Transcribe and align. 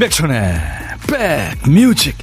임백천의 0.00 0.54
백뮤직 1.66 2.16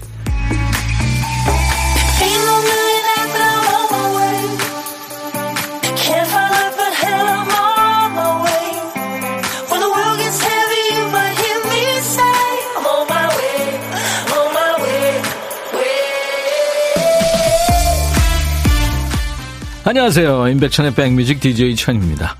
안녕하세요. 19.83 20.47
임백천의 20.49 20.95
백뮤직 20.95 21.39
DJ 21.39 21.75
천입니다. 21.75 22.37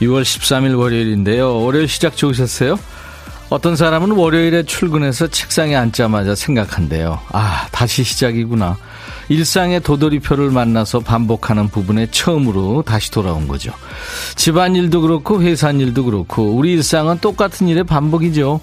6월 0.00 0.22
13일 0.22 0.78
월요일인데요. 0.78 1.60
월요일 1.60 1.86
시작 1.86 2.16
좋으셨어요? 2.16 2.78
어떤 3.50 3.76
사람은 3.76 4.12
월요일에 4.12 4.64
출근해서 4.64 5.28
책상에 5.28 5.76
앉자마자 5.76 6.34
생각한대요. 6.34 7.20
아, 7.32 7.66
다시 7.70 8.02
시작이구나. 8.02 8.76
일상의 9.28 9.80
도돌이표를 9.80 10.50
만나서 10.50 11.00
반복하는 11.00 11.68
부분에 11.68 12.08
처음으로 12.10 12.82
다시 12.82 13.10
돌아온 13.10 13.48
거죠. 13.48 13.72
집안일도 14.36 15.00
그렇고 15.02 15.42
회사일도 15.42 16.04
그렇고 16.04 16.54
우리 16.54 16.72
일상은 16.72 17.18
똑같은 17.20 17.68
일의 17.68 17.84
반복이죠. 17.84 18.60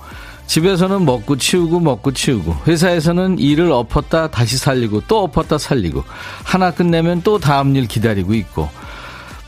집에서는 0.48 1.06
먹고 1.06 1.38
치우고 1.38 1.80
먹고 1.80 2.12
치우고 2.12 2.58
회사에서는 2.68 3.40
일을 3.40 3.72
엎었다 3.72 4.30
다시 4.30 4.58
살리고 4.58 5.04
또 5.08 5.24
엎었다 5.24 5.58
살리고 5.58 6.04
하나 6.44 6.72
끝내면 6.72 7.22
또 7.24 7.40
다음 7.40 7.74
일 7.76 7.88
기다리고 7.88 8.34
있고 8.34 8.70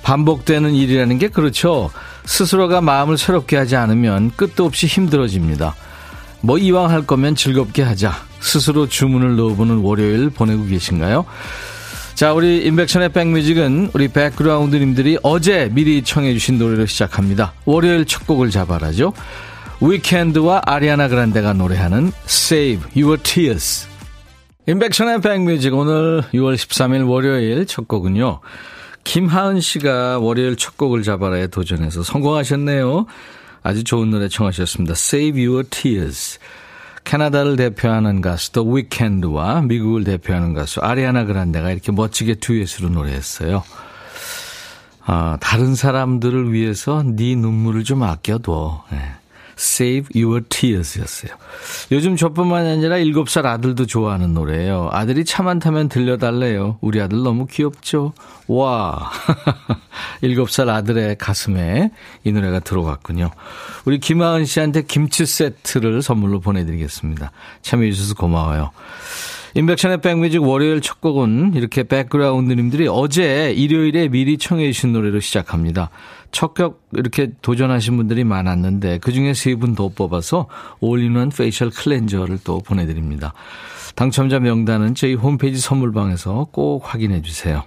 반복되는 0.04 0.74
일이라는 0.74 1.18
게 1.18 1.28
그렇죠. 1.28 1.90
스스로가 2.26 2.82
마음을 2.82 3.18
새롭게 3.18 3.58
하지 3.58 3.76
않으면 3.76 4.32
끝도 4.36 4.66
없이 4.66 4.88
힘들어집니다. 4.88 5.76
뭐 6.42 6.58
이왕 6.58 6.90
할 6.90 7.06
거면 7.06 7.36
즐겁게 7.36 7.82
하자. 7.84 8.14
스스로 8.40 8.88
주문을 8.88 9.36
넣어보는 9.38 9.78
월요일 9.78 10.30
보내고 10.30 10.66
계신가요? 10.66 11.26
자, 12.16 12.34
우리 12.34 12.66
인백션의 12.66 13.10
백뮤직은 13.10 13.92
우리 13.94 14.08
백그라운드님들이 14.08 15.18
어제 15.24 15.70
미리 15.72 16.04
청해주신 16.04 16.60
노래로 16.60 16.86
시작합니다. 16.86 17.54
월요일 17.66 18.06
첫 18.06 18.28
곡을 18.28 18.52
잡아라죠. 18.52 19.14
위켄드와 19.82 20.62
아리아나 20.66 21.08
그란데가 21.08 21.54
노래하는 21.54 22.12
Save 22.26 23.02
Your 23.02 23.22
Tears. 23.22 23.88
인백션의 24.68 25.22
백뮤직 25.22 25.74
오늘 25.74 26.22
6월 26.34 26.56
13일 26.56 27.10
월요일 27.10 27.66
첫 27.66 27.88
곡은요. 27.88 28.40
김하은 29.04 29.60
씨가 29.60 30.20
월요일 30.20 30.56
첫 30.56 30.78
곡을 30.78 31.04
잡아라에 31.04 31.48
도전해서 31.48 32.04
성공하셨네요. 32.04 33.06
아주 33.62 33.84
좋은 33.84 34.10
노래 34.10 34.28
청하셨습니다. 34.28 34.94
Save 34.94 35.46
Your 35.46 35.68
Tears. 35.70 36.40
캐나다를 37.04 37.58
대표하는 37.58 38.22
가수 38.22 38.52
더 38.54 38.64
위켄드와 38.64 39.62
미국을 39.62 40.04
대표하는 40.04 40.54
가수 40.54 40.80
아리아나 40.80 41.26
그란데가 41.26 41.72
이렇게 41.72 41.92
멋지게 41.92 42.36
듀엣으로 42.36 42.90
노래했어요. 42.90 43.64
아, 45.06 45.38
다른 45.42 45.76
사람들을 45.76 46.54
위해서 46.54 47.04
네 47.04 47.36
눈물을 47.36 47.84
좀 47.84 48.04
아껴둬. 48.04 48.84
네. 48.90 49.00
Save 49.64 50.22
Your 50.22 50.44
Tears 50.50 51.00
였어요. 51.00 51.32
요즘 51.92 52.18
저뿐만 52.18 52.68
아니라 52.68 52.98
7살 52.98 53.46
아들도 53.46 53.86
좋아하는 53.86 54.34
노래예요. 54.34 54.90
아들이 54.92 55.24
차안 55.24 55.60
타면 55.60 55.88
들려달래요. 55.88 56.80
우리 56.82 57.00
아들 57.02 57.24
너무 57.24 57.48
귀엽죠? 57.48 58.12
와. 58.48 59.10
7살 60.22 60.68
아들의 60.68 61.18
가슴에 61.18 61.92
이 62.26 62.32
노래가 62.34 62.60
들어갔군요. 62.60 63.32
우리 63.86 64.00
김하은 64.00 64.46
씨한테 64.46 64.82
김치 64.84 65.26
세트를 65.26 66.02
선물로 66.02 66.42
보내드리겠습니다. 66.42 67.32
참여해주셔서 67.62 68.16
고마워요. 68.16 68.72
인백션의 69.56 70.02
백뮤직 70.02 70.42
월요일 70.42 70.82
첫 70.82 71.00
곡은 71.00 71.54
이렇게 71.56 71.84
백그라운드님들이 71.84 72.88
어제 72.90 73.54
일요일에 73.54 74.08
미리 74.08 74.38
청해 74.38 74.72
주신 74.72 74.94
노래로 74.94 75.20
시작합니다. 75.20 75.90
첫격 76.34 76.82
이렇게 76.94 77.32
도전하신 77.42 77.96
분들이 77.96 78.24
많았는데 78.26 78.98
그중에 78.98 79.34
세 79.34 79.56
분 79.56 79.76
더 79.76 79.88
뽑아서 79.88 80.48
all-in-one 80.82 81.30
facial 81.30 81.70
cleanser를 81.70 82.40
또 82.44 82.60
보내드립니다. 82.60 83.34
당첨자 83.96 84.40
명단은 84.40 84.96
저희 84.96 85.14
홈페이지 85.14 85.60
선물방에서 85.62 86.48
꼭 86.52 86.82
확인해 86.92 87.22
주세요. 87.22 87.64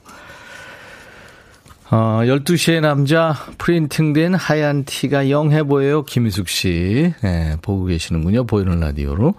어, 1.91 2.21
12시의 2.25 2.81
남자 2.81 3.35
프린팅된 3.59 4.35
하얀 4.35 4.85
티가 4.85 5.31
young해 5.31 5.63
보여요. 5.63 6.03
김희숙 6.05 6.49
씨. 6.49 7.13
네, 7.23 7.57
보고 7.63 7.85
계시는군요. 7.85 8.45
보이는 8.45 8.81
라디오로. 8.81 9.35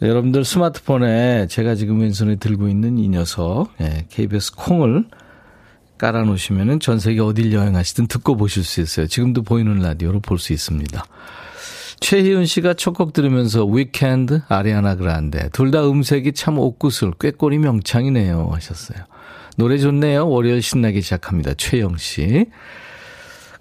네, 0.00 0.08
여러분들 0.08 0.44
스마트폰에 0.44 1.46
제가 1.48 1.76
지금 1.76 2.00
왼손에 2.00 2.36
들고 2.36 2.68
있는 2.68 2.98
이 2.98 3.08
녀석, 3.08 3.68
네, 3.78 4.06
KBS 4.10 4.56
콩을 4.56 5.04
깔아놓으시면은 5.98 6.80
전 6.80 6.98
세계 6.98 7.20
어딜 7.20 7.52
여행하시든 7.52 8.06
듣고 8.06 8.36
보실 8.36 8.64
수 8.64 8.80
있어요. 8.80 9.06
지금도 9.06 9.42
보이는 9.42 9.78
라디오로 9.78 10.20
볼 10.20 10.38
수 10.38 10.52
있습니다. 10.52 11.04
최희은 12.00 12.46
씨가 12.46 12.74
첫 12.74 12.94
곡 12.94 13.12
들으면서 13.12 13.64
위켄드, 13.66 14.42
아리아나 14.48 14.94
그란데 14.94 15.48
둘 15.52 15.70
다 15.72 15.84
음색이 15.88 16.32
참 16.32 16.58
옥구슬, 16.58 17.12
꾀꼬리 17.20 17.58
명창이네요 17.58 18.50
하셨어요. 18.52 18.98
노래 19.56 19.78
좋네요. 19.78 20.28
월요일 20.28 20.62
신나게 20.62 21.00
시작합니다. 21.00 21.54
최영 21.54 21.96
씨. 21.96 22.46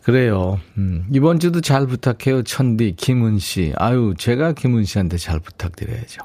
그래요. 0.04 0.60
음, 0.78 1.06
이번 1.12 1.40
주도 1.40 1.60
잘 1.60 1.86
부탁해요. 1.88 2.44
천디, 2.44 2.94
김은 2.98 3.40
씨. 3.40 3.74
아유, 3.76 4.14
제가 4.18 4.54
김은 4.54 4.86
씨한테 4.86 5.18
잘 5.18 5.40
부탁드려야죠. 5.40 6.22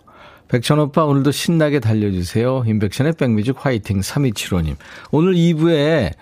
백천 0.53 0.79
오빠 0.81 1.07
오늘도 1.07 1.31
신나게 1.31 1.81
달려주세요. 1.81 2.65
인백션의 2.67 3.15
백뮤직 3.15 3.57
화이팅 3.59 4.01
3275님. 4.01 4.77
오늘 5.11 5.33
2부에 5.33 6.13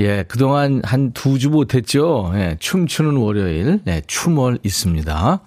예, 0.00 0.24
그동안 0.26 0.80
한 0.84 1.12
두 1.12 1.36
주 1.38 1.50
못했죠. 1.50 2.32
예, 2.36 2.56
춤추는 2.58 3.16
월요일, 3.16 3.80
네, 3.84 4.00
춤월 4.06 4.60
있습니다. 4.62 5.40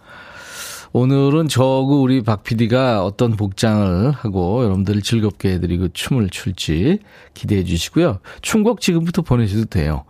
오늘은 0.94 1.48
저하고 1.48 2.02
우리 2.02 2.22
박 2.22 2.44
PD가 2.44 3.04
어떤 3.04 3.38
복장을 3.38 4.12
하고 4.12 4.64
여러분들을 4.64 5.02
즐겁게 5.02 5.54
해드리고 5.54 5.90
춤을 5.90 6.30
출지 6.30 7.00
기대해 7.34 7.64
주시고요. 7.64 8.20
춤곡 8.42 8.82
지금부터 8.82 9.22
보내셔도 9.22 9.66
돼요. 9.66 10.04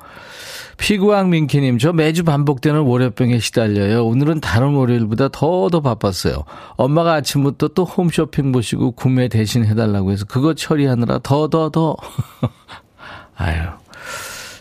피구왕 0.77 1.29
민키님, 1.29 1.77
저 1.77 1.93
매주 1.93 2.23
반복되는 2.23 2.81
월요병에 2.81 3.37
시달려요. 3.37 4.03
오늘은 4.03 4.39
다른 4.39 4.73
월요일보다 4.73 5.29
더 5.29 5.69
더 5.69 5.81
바빴어요. 5.81 6.43
엄마가 6.75 7.13
아침부터 7.13 7.69
또 7.69 7.83
홈쇼핑 7.85 8.51
보시고 8.51 8.91
구매 8.91 9.27
대신 9.27 9.63
해달라고 9.65 10.11
해서 10.11 10.25
그거 10.25 10.55
처리하느라 10.55 11.19
더, 11.19 11.47
더, 11.47 11.69
더. 11.69 11.95
아유, 13.37 13.61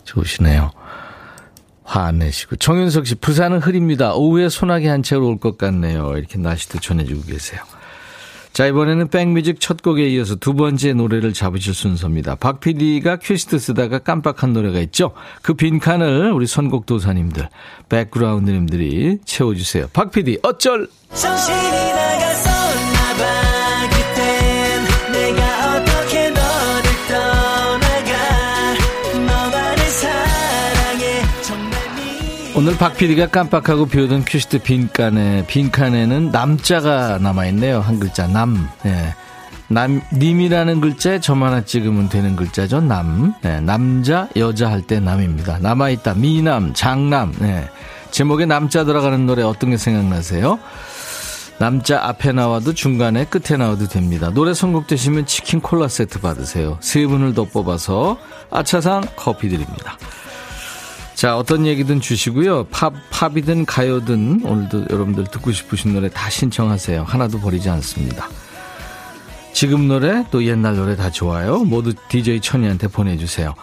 좋으시네요. 0.05 0.71
화안 1.91 2.21
내시고. 2.21 2.55
정윤석 2.57 3.07
씨, 3.07 3.17
부산은 3.17 3.59
흐립니다. 3.59 4.15
오후에 4.15 4.49
소나기 4.49 4.87
한 4.87 5.03
채로 5.03 5.27
올 5.27 5.39
것 5.41 5.59
같네요. 5.59 6.17
이렇게 6.17 6.39
날씨도 6.39 6.79
전해주고 6.79 7.23
계세요. 7.27 7.61
자, 8.53 8.67
이번에는 8.67 9.09
백뮤직 9.09 9.61
첫 9.61 9.81
곡에 9.83 10.09
이어서 10.11 10.35
두 10.37 10.55
번째 10.55 10.93
노래를 10.93 11.33
잡으실 11.33 11.73
순서입니다. 11.75 12.35
박 12.37 12.61
PD가 12.61 13.17
퀴스트 13.17 13.59
쓰다가 13.59 13.99
깜빡한 14.01 14.53
노래가 14.53 14.79
있죠? 14.81 15.13
그 15.43 15.55
빈칸을 15.55 16.31
우리 16.33 16.47
선곡 16.47 16.87
도사님들, 16.87 17.49
백그라운드님들이 17.89 19.19
채워주세요. 19.25 19.87
박 19.93 20.11
PD, 20.13 20.39
어쩔! 20.43 20.89
정신이 21.15 21.91
오늘 32.61 32.77
박 32.77 32.95
PD가 32.95 33.29
깜빡하고 33.29 33.87
비우던 33.87 34.27
큐시트 34.27 34.59
빈칸에, 34.59 35.47
빈칸에는 35.47 36.31
남자가 36.31 37.17
남아 37.17 37.47
있네요. 37.47 37.81
한 37.81 37.99
글자, 37.99 38.27
남. 38.27 38.69
예. 38.85 39.15
남, 39.69 40.03
님이라는 40.13 40.83
글자에 40.83 41.21
점 41.21 41.43
하나 41.43 41.65
찍으면 41.65 42.11
되는 42.11 42.37
글자죠. 42.37 42.83
남. 42.83 43.33
네, 43.41 43.61
남자, 43.63 44.29
여자 44.37 44.71
할 44.71 44.83
때 44.83 45.01
남입니다. 45.01 45.59
남아 45.61 45.89
있다. 45.89 46.13
미남, 46.13 46.75
장남. 46.75 47.35
네. 47.39 47.67
제목에 48.11 48.45
남자 48.45 48.85
들어가는 48.85 49.25
노래 49.25 49.43
어떤 49.43 49.71
게 49.71 49.79
생각나세요? 49.79 50.59
남자 51.59 52.05
앞에 52.05 52.33
나와도 52.33 52.75
중간에 52.75 53.25
끝에 53.25 53.57
나와도 53.57 53.89
됩니다. 53.89 54.31
노래 54.35 54.53
선곡되시면 54.53 55.25
치킨 55.25 55.63
콜라 55.63 55.89
세트 55.89 56.21
받으세요. 56.21 56.77
세 56.81 57.07
분을 57.07 57.33
더 57.33 57.45
뽑아서 57.45 58.19
아차상 58.51 59.03
커피 59.17 59.49
드립니다. 59.49 59.97
자, 61.21 61.37
어떤 61.37 61.67
얘기든 61.67 62.01
주시고요. 62.01 62.65
팝, 62.71 62.95
팝이든 63.11 63.67
가요든 63.67 64.41
오늘도 64.43 64.87
여러분들 64.89 65.25
듣고 65.25 65.53
싶으신 65.53 65.93
노래 65.93 66.09
다 66.09 66.31
신청하세요. 66.31 67.03
하나도 67.03 67.41
버리지 67.41 67.69
않습니다. 67.69 68.27
지금 69.53 69.87
노래 69.87 70.25
또 70.31 70.43
옛날 70.45 70.77
노래 70.77 70.97
다 70.97 71.11
좋아요. 71.11 71.59
모두 71.59 71.93
DJ 72.09 72.41
천이한테 72.41 72.89
보내주세요. 72.89 73.55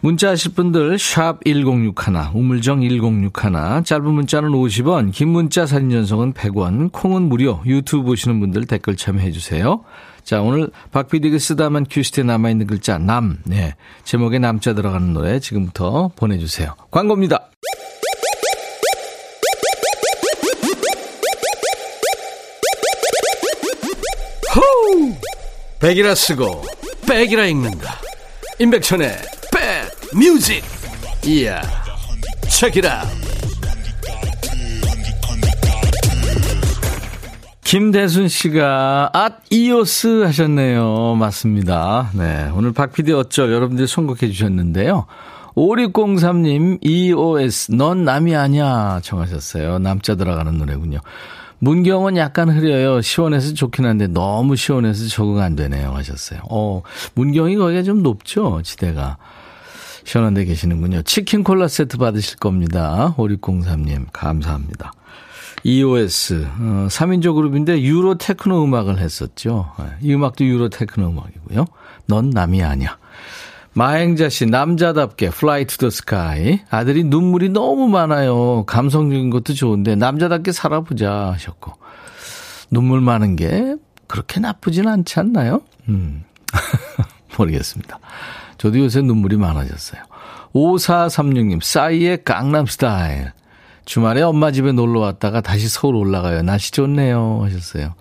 문자 0.00 0.30
하실 0.30 0.54
분들 0.54 0.98
샵 0.98 1.44
1061, 1.44 2.30
우물정 2.32 2.80
1061, 2.80 3.84
짧은 3.84 4.10
문자는 4.10 4.48
50원, 4.48 5.12
긴 5.12 5.28
문자 5.28 5.66
사진 5.66 5.90
전송은 5.90 6.32
100원, 6.32 6.90
콩은 6.90 7.20
무료, 7.28 7.60
유튜브 7.66 8.04
보시는 8.04 8.40
분들 8.40 8.64
댓글 8.64 8.96
참여해 8.96 9.30
주세요. 9.30 9.84
자, 10.24 10.40
오늘 10.40 10.70
박PD가 10.90 11.38
쓰다만 11.38 11.86
큐시트에 11.88 12.24
남아있는 12.24 12.66
글자 12.66 12.98
남, 12.98 13.38
네, 13.44 13.74
제목에 14.04 14.38
남자 14.38 14.74
들어가는 14.74 15.12
노래 15.12 15.38
지금부터 15.38 16.10
보내주세요. 16.16 16.74
광고입니다. 16.90 17.50
호우! 24.54 25.14
백이라 25.80 26.14
쓰고 26.14 26.62
백이라 27.06 27.46
읽는다. 27.46 28.00
임백천의 28.58 29.34
뮤직 30.14 30.62
이야 31.26 31.60
책이라 32.48 33.02
김대순 37.74 38.28
씨가 38.28 39.10
앗 39.12 39.40
이오스 39.50 40.22
하셨네요. 40.22 41.16
맞습니다. 41.16 42.08
네. 42.14 42.48
오늘 42.54 42.72
박PD 42.72 43.12
어쩔 43.12 43.52
여러분들이 43.52 43.88
선곡해 43.88 44.30
주셨는데요. 44.30 45.06
5603님 45.56 46.78
EOS 46.82 47.72
넌 47.72 48.04
남이 48.04 48.36
아니야 48.36 49.00
청하셨어요. 49.02 49.80
남자 49.80 50.14
들어가는 50.14 50.56
노래군요. 50.56 51.00
문경은 51.58 52.16
약간 52.16 52.48
흐려요. 52.48 53.00
시원해서 53.02 53.54
좋긴 53.54 53.86
한데 53.86 54.06
너무 54.06 54.54
시원해서 54.54 55.08
적응 55.08 55.40
안 55.40 55.56
되네요 55.56 55.90
하셨어요. 55.94 56.42
어, 56.48 56.80
문경이 57.16 57.56
거기가 57.56 57.82
좀 57.82 58.04
높죠 58.04 58.62
지대가. 58.62 59.16
시원한 60.04 60.34
데 60.34 60.44
계시는군요. 60.44 61.02
치킨 61.02 61.42
콜라 61.42 61.66
세트 61.66 61.98
받으실 61.98 62.38
겁니다. 62.38 63.16
5603님, 63.16 64.06
감사합니다. 64.12 64.92
EOS, 65.64 66.46
어, 66.60 66.86
3인조 66.90 67.34
그룹인데 67.34 67.80
유로 67.82 68.16
테크노 68.16 68.64
음악을 68.64 68.98
했었죠. 68.98 69.72
네, 69.78 69.86
이 70.02 70.14
음악도 70.14 70.44
유로 70.44 70.68
테크노 70.68 71.08
음악이고요. 71.08 71.64
넌 72.06 72.30
남이 72.30 72.62
아니야. 72.62 72.98
마행자 73.72 74.28
씨, 74.28 74.46
남자답게 74.46 75.26
Fly 75.26 75.64
to 75.64 75.76
the 75.78 75.88
Sky. 75.88 76.60
아들이 76.70 77.02
눈물이 77.02 77.48
너무 77.48 77.88
많아요. 77.88 78.64
감성적인 78.66 79.30
것도 79.30 79.54
좋은데 79.54 79.96
남자답게 79.96 80.52
살아보자 80.52 81.32
하셨고. 81.32 81.72
눈물 82.70 83.00
많은 83.00 83.34
게 83.36 83.76
그렇게 84.06 84.40
나쁘진 84.40 84.86
않지 84.86 85.18
않나요? 85.18 85.62
음. 85.88 86.24
모르겠습니다. 87.36 87.98
저도 88.58 88.78
요새 88.78 89.00
눈물이 89.00 89.36
많아졌어요. 89.38 90.02
5436님, 90.54 91.60
싸이의 91.62 92.22
강남 92.22 92.66
스타일. 92.66 93.32
주말에 93.84 94.22
엄마 94.22 94.50
집에 94.50 94.72
놀러 94.72 95.00
왔다가 95.00 95.40
다시 95.40 95.68
서울 95.68 95.96
올라가요. 95.96 96.42
날씨 96.42 96.72
좋네요. 96.72 97.40
하셨어요. 97.44 97.94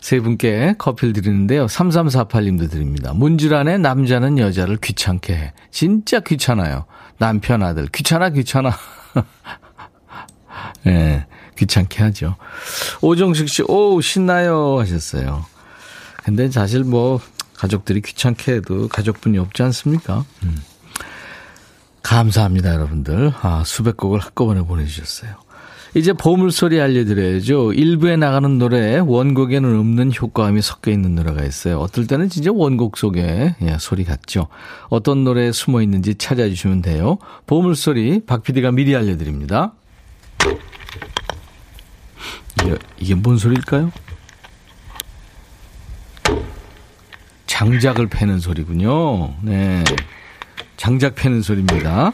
세 0.00 0.20
분께 0.20 0.74
커피를 0.76 1.14
드리는데요. 1.14 1.66
3348님도 1.66 2.70
드립니다. 2.70 3.12
문질안에 3.14 3.78
남자는 3.78 4.38
여자를 4.38 4.76
귀찮게 4.76 5.34
해. 5.34 5.52
진짜 5.70 6.20
귀찮아요. 6.20 6.84
남편 7.18 7.62
아들. 7.62 7.86
귀찮아, 7.86 8.28
귀찮아. 8.30 8.76
예, 10.86 10.90
네, 10.90 11.26
귀찮게 11.56 12.02
하죠. 12.02 12.36
오정식 13.00 13.48
씨, 13.48 13.62
오, 13.62 14.00
신나요. 14.00 14.78
하셨어요. 14.78 15.46
근데 16.22 16.50
사실 16.50 16.84
뭐, 16.84 17.20
가족들이 17.56 18.02
귀찮게 18.02 18.56
해도 18.56 18.88
가족분이 18.88 19.38
없지 19.38 19.62
않습니까? 19.62 20.24
음. 20.42 20.62
감사합니다, 22.04 22.74
여러분들. 22.74 23.32
아, 23.40 23.64
수백 23.64 23.96
곡을 23.96 24.20
한꺼번에 24.20 24.62
보내주셨어요. 24.62 25.32
이제 25.96 26.12
보물소리 26.12 26.80
알려드려야죠. 26.80 27.72
일부에 27.72 28.16
나가는 28.16 28.58
노래 28.58 28.98
원곡에는 28.98 29.78
없는 29.78 30.12
효과음이 30.12 30.60
섞여 30.60 30.90
있는 30.90 31.14
노래가 31.14 31.44
있어요. 31.44 31.78
어떨 31.78 32.06
때는 32.06 32.28
진짜 32.28 32.50
원곡 32.52 32.98
속에 32.98 33.54
예, 33.62 33.76
소리 33.78 34.04
같죠. 34.04 34.48
어떤 34.88 35.24
노래에 35.24 35.52
숨어 35.52 35.82
있는지 35.82 36.16
찾아주시면 36.16 36.82
돼요. 36.82 37.18
보물소리 37.46 38.22
박 38.26 38.42
PD가 38.42 38.72
미리 38.72 38.94
알려드립니다. 38.94 39.72
이게, 42.60 42.76
이게 42.98 43.14
뭔 43.14 43.38
소리일까요? 43.38 43.92
장작을 47.46 48.08
패는 48.08 48.40
소리군요. 48.40 49.34
네. 49.42 49.84
장작 50.76 51.14
패는 51.14 51.42
소리입니다. 51.42 52.12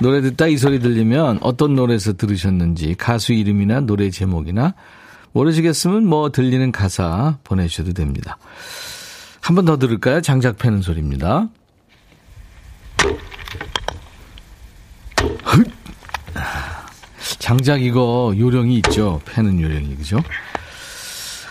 노래 0.00 0.20
듣다 0.20 0.46
이 0.46 0.56
소리 0.58 0.78
들리면 0.80 1.38
어떤 1.40 1.74
노래에서 1.74 2.12
들으셨는지 2.14 2.94
가수 2.98 3.32
이름이나 3.32 3.80
노래 3.80 4.10
제목이나 4.10 4.74
모르시겠으면 5.32 6.06
뭐 6.06 6.30
들리는 6.30 6.70
가사 6.72 7.38
보내주셔도 7.44 7.92
됩니다. 7.92 8.38
한 9.40 9.54
번 9.54 9.64
더 9.64 9.78
들을까요? 9.78 10.20
장작 10.20 10.58
패는 10.58 10.82
소리입니다. 10.82 11.48
장작 17.38 17.82
이거 17.82 18.34
요령이 18.36 18.76
있죠. 18.76 19.20
패는 19.24 19.60
요령이 19.60 19.96
그죠? 19.96 20.20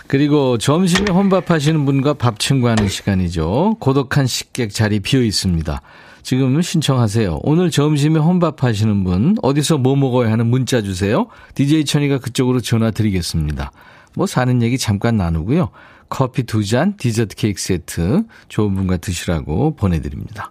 그리고 0.06 0.56
점심에 0.58 1.10
혼밥하시는 1.10 1.84
분과 1.84 2.14
밥 2.14 2.38
친구하는 2.38 2.88
시간이죠. 2.88 3.76
고독한 3.80 4.26
식객 4.26 4.72
자리 4.72 5.00
비어 5.00 5.20
있습니다. 5.22 5.80
지금 6.26 6.60
신청하세요. 6.60 7.38
오늘 7.44 7.70
점심에 7.70 8.18
혼밥 8.18 8.64
하시는 8.64 9.04
분 9.04 9.36
어디서 9.42 9.78
뭐 9.78 9.94
먹어야 9.94 10.32
하는 10.32 10.48
문자 10.48 10.82
주세요. 10.82 11.28
DJ 11.54 11.84
천이가 11.84 12.18
그쪽으로 12.18 12.60
전화 12.60 12.90
드리겠습니다. 12.90 13.70
뭐 14.16 14.26
사는 14.26 14.60
얘기 14.60 14.76
잠깐 14.76 15.16
나누고요. 15.18 15.68
커피 16.08 16.42
두 16.42 16.64
잔, 16.64 16.96
디저트 16.96 17.36
케이크 17.36 17.60
세트 17.60 18.24
좋은 18.48 18.74
분과 18.74 18.96
드시라고 18.96 19.76
보내드립니다. 19.76 20.50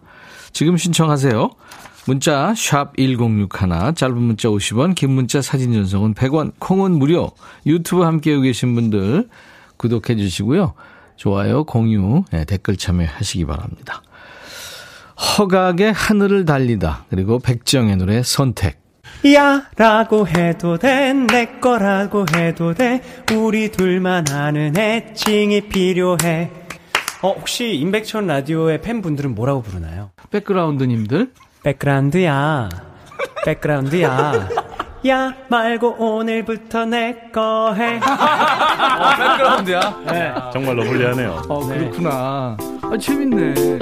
지금 0.54 0.78
신청하세요. 0.78 1.50
문자 2.08 2.54
1061, 2.56 3.96
짧은 3.96 4.16
문자 4.18 4.48
50원, 4.48 4.96
긴 4.96 5.12
문자 5.12 5.42
사진 5.42 5.74
전송은 5.74 6.14
100원, 6.14 6.54
콩은 6.58 6.94
무료. 6.94 7.32
유튜브 7.66 8.04
함께하고 8.04 8.44
계신 8.44 8.76
분들 8.76 9.28
구독해 9.76 10.16
주시고요. 10.16 10.74
좋아요, 11.18 11.66
공유, 11.66 12.24
네, 12.32 12.46
댓글 12.46 12.78
참여하시기 12.78 13.44
바랍니다. 13.44 14.02
허각의 15.20 15.94
하늘을 15.94 16.46
달리다 16.46 17.06
그리고 17.10 17.40
백정의 17.40 17.96
노래 17.98 18.22
선택 18.24 18.80
야 19.34 19.64
라고 19.78 20.28
해도 20.28 20.78
돼 20.78 21.14
내 21.14 21.46
거라고 21.60 22.26
해도 22.36 22.74
돼 22.74 23.02
우리 23.34 23.72
둘만 23.72 24.26
아는 24.32 24.78
애칭이 24.78 25.62
필요해 25.70 26.52
어 27.22 27.32
혹시 27.32 27.74
임백천 27.76 28.28
라디오의 28.28 28.82
팬분들은 28.82 29.34
뭐라고 29.36 29.62
부르나요? 29.64 30.12
백그라운드님들 30.32 31.32
백그라운드야. 31.64 32.70
백그라운드야. 33.46 34.50
야 35.08 35.34
말고 35.48 35.96
오늘부터 35.98 36.86
내 36.86 37.30
거 37.34 37.74
해. 37.74 37.96
어, 37.98 39.16
백그라운드야. 39.18 40.02
네. 40.12 40.34
정말로 40.54 40.84
불리하네요. 40.84 41.42
어, 41.50 41.66
그렇구나. 41.68 42.58
아, 42.84 42.98
재밌네. 43.00 43.80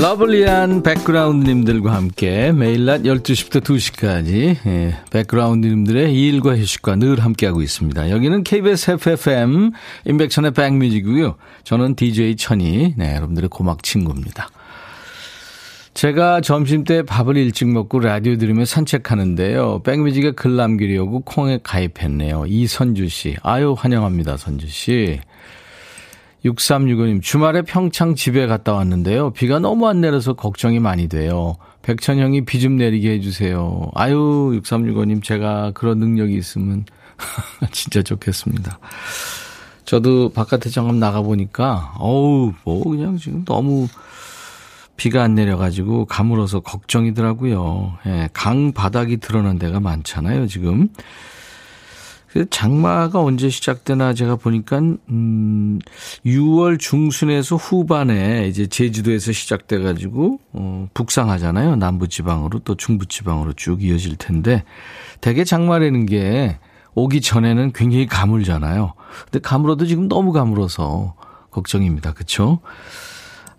러블리한 0.00 0.84
백그라운드님들과 0.84 1.92
함께 1.92 2.52
매일 2.52 2.84
낮 2.84 3.02
12시부터 3.02 3.60
2시까지 3.60 4.56
예, 4.64 4.96
백그라운드님들의 5.10 6.14
일과 6.14 6.56
휴식과 6.56 6.94
늘 6.96 7.18
함께하고 7.18 7.62
있습니다. 7.62 8.08
여기는 8.10 8.44
KBS 8.44 8.92
FFM 8.92 9.72
인백천의 10.06 10.52
백뮤직이고요. 10.52 11.34
저는 11.64 11.96
DJ 11.96 12.36
천이 12.36 12.94
네, 12.96 13.16
여러분들의 13.16 13.48
고막 13.48 13.82
친구입니다. 13.82 14.50
제가 15.94 16.42
점심때 16.42 17.02
밥을 17.02 17.36
일찍 17.36 17.66
먹고 17.66 17.98
라디오 17.98 18.36
들으며 18.36 18.66
산책하는데요. 18.66 19.82
백뮤직에 19.82 20.30
글 20.30 20.54
남기려고 20.54 21.22
콩에 21.22 21.58
가입했네요. 21.60 22.44
이선주 22.46 23.08
씨. 23.08 23.36
아유 23.42 23.74
환영합니다. 23.76 24.36
선주 24.36 24.68
씨. 24.68 25.18
6365님, 26.44 27.20
주말에 27.22 27.62
평창 27.62 28.14
집에 28.14 28.46
갔다 28.46 28.72
왔는데요. 28.72 29.30
비가 29.32 29.58
너무 29.58 29.88
안 29.88 30.00
내려서 30.00 30.34
걱정이 30.34 30.78
많이 30.78 31.08
돼요. 31.08 31.56
백천형이 31.82 32.44
비 32.44 32.60
좀 32.60 32.76
내리게 32.76 33.12
해주세요. 33.12 33.90
아유, 33.94 34.60
6365님, 34.62 35.22
제가 35.22 35.72
그런 35.74 35.98
능력이 35.98 36.36
있으면 36.36 36.84
진짜 37.72 38.02
좋겠습니다. 38.02 38.78
저도 39.84 40.28
바깥에 40.30 40.70
잠깐 40.70 40.98
나가보니까, 41.00 41.94
어우, 41.98 42.52
뭐, 42.64 42.84
그냥 42.84 43.16
지금 43.16 43.44
너무 43.44 43.88
비가 44.96 45.22
안 45.22 45.34
내려가지고 45.34 46.04
가물어서 46.06 46.60
걱정이더라고요. 46.60 47.98
예, 48.06 48.28
강 48.32 48.72
바닥이 48.72 49.16
드러난 49.18 49.58
데가 49.58 49.80
많잖아요, 49.80 50.46
지금. 50.46 50.88
장마가 52.50 53.20
언제 53.20 53.48
시작되나 53.48 54.12
제가 54.14 54.36
보니까 54.36 54.78
음 54.78 55.78
6월 56.26 56.78
중순에서 56.78 57.56
후반에 57.56 58.46
이제 58.48 58.66
제주도에서 58.66 59.32
시작돼 59.32 59.80
가지고 59.80 60.38
어 60.52 60.88
북상하잖아요. 60.94 61.76
남부 61.76 62.08
지방으로 62.08 62.60
또 62.60 62.74
중부 62.74 63.06
지방으로 63.06 63.54
쭉 63.54 63.82
이어질 63.82 64.16
텐데 64.16 64.64
대개 65.20 65.44
장마라는 65.44 66.06
게 66.06 66.58
오기 66.94 67.20
전에는 67.20 67.72
굉장히 67.72 68.06
가물잖아요. 68.06 68.94
근데 69.24 69.38
가물어도 69.38 69.86
지금 69.86 70.08
너무 70.08 70.32
가물어서 70.32 71.14
걱정입니다. 71.50 72.12
그렇죠? 72.12 72.60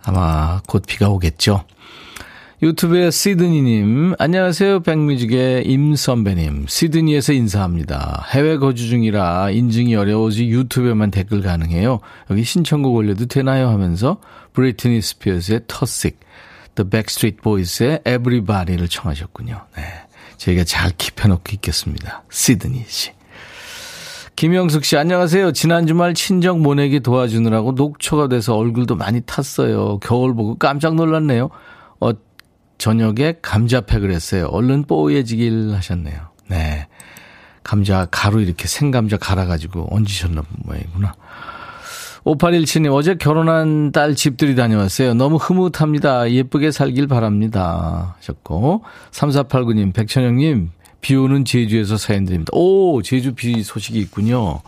아마 0.04 0.62
곧 0.68 0.84
비가 0.88 1.10
오겠죠. 1.10 1.64
유튜브의 2.62 3.10
시드니님, 3.14 4.16
안녕하세요. 4.20 4.82
백뮤직의 4.82 5.66
임선배님. 5.66 6.66
시드니에서 6.68 7.32
인사합니다. 7.32 8.26
해외 8.32 8.58
거주 8.58 8.90
중이라 8.90 9.52
인증이 9.52 9.96
어려워지 9.96 10.50
유튜브에만 10.50 11.10
댓글 11.10 11.42
가능해요. 11.42 12.02
여기 12.30 12.44
신청곡 12.44 12.94
올려도 12.96 13.28
되나요? 13.28 13.70
하면서 13.70 14.20
브리트니 14.52 15.02
스피어스의 15.02 15.62
터식, 15.68 16.20
The 16.76 16.90
Backstreet 16.90 17.42
Boys의 17.42 18.02
Everybody를 18.06 18.90
청하셨군요. 18.90 19.62
네. 19.78 19.84
저희가 20.36 20.66
잘 20.66 20.92
킵해놓고 20.92 21.54
있겠습니다. 21.54 22.24
시드니 22.30 22.84
씨. 22.90 23.12
김영숙 24.36 24.84
씨, 24.84 24.98
안녕하세요. 24.98 25.54
지난 25.54 25.88
주말 25.88 26.14
친정 26.14 26.62
모내기 26.62 27.00
도와주느라고 27.00 27.72
녹초가 27.72 28.28
돼서 28.28 28.58
얼굴도 28.58 28.98
많이 28.98 29.22
탔어요. 29.22 30.00
겨울 30.00 30.36
보고 30.36 30.58
깜짝 30.58 30.96
놀랐네요. 30.96 31.50
어, 32.02 32.12
저녁에 32.80 33.36
감자팩을 33.42 34.12
했어요. 34.12 34.48
얼른 34.48 34.86
뽀얘지길 34.86 35.76
하셨네요. 35.76 36.18
네. 36.48 36.88
감자 37.62 38.08
가루 38.10 38.42
이렇게 38.42 38.68
생감자 38.68 39.18
갈아가지고 39.18 39.90
얹으셨나 39.92 40.42
모양이구나. 40.64 41.14
5817님, 42.26 42.94
어제 42.94 43.16
결혼한 43.16 43.92
딸 43.92 44.16
집들이 44.16 44.56
다녀왔어요. 44.56 45.14
너무 45.14 45.38
흐뭇합니다. 45.38 46.32
예쁘게 46.32 46.72
살길 46.72 47.08
바랍니다. 47.08 48.16
하셨고. 48.18 48.84
3489님, 49.12 49.94
백천영님, 49.94 50.72
비 51.02 51.16
오는 51.16 51.46
제주에서 51.46 51.98
사연 51.98 52.26
드립니다. 52.26 52.50
오, 52.54 53.02
제주 53.02 53.34
비 53.34 53.62
소식이 53.64 54.00
있군요. 54.00 54.62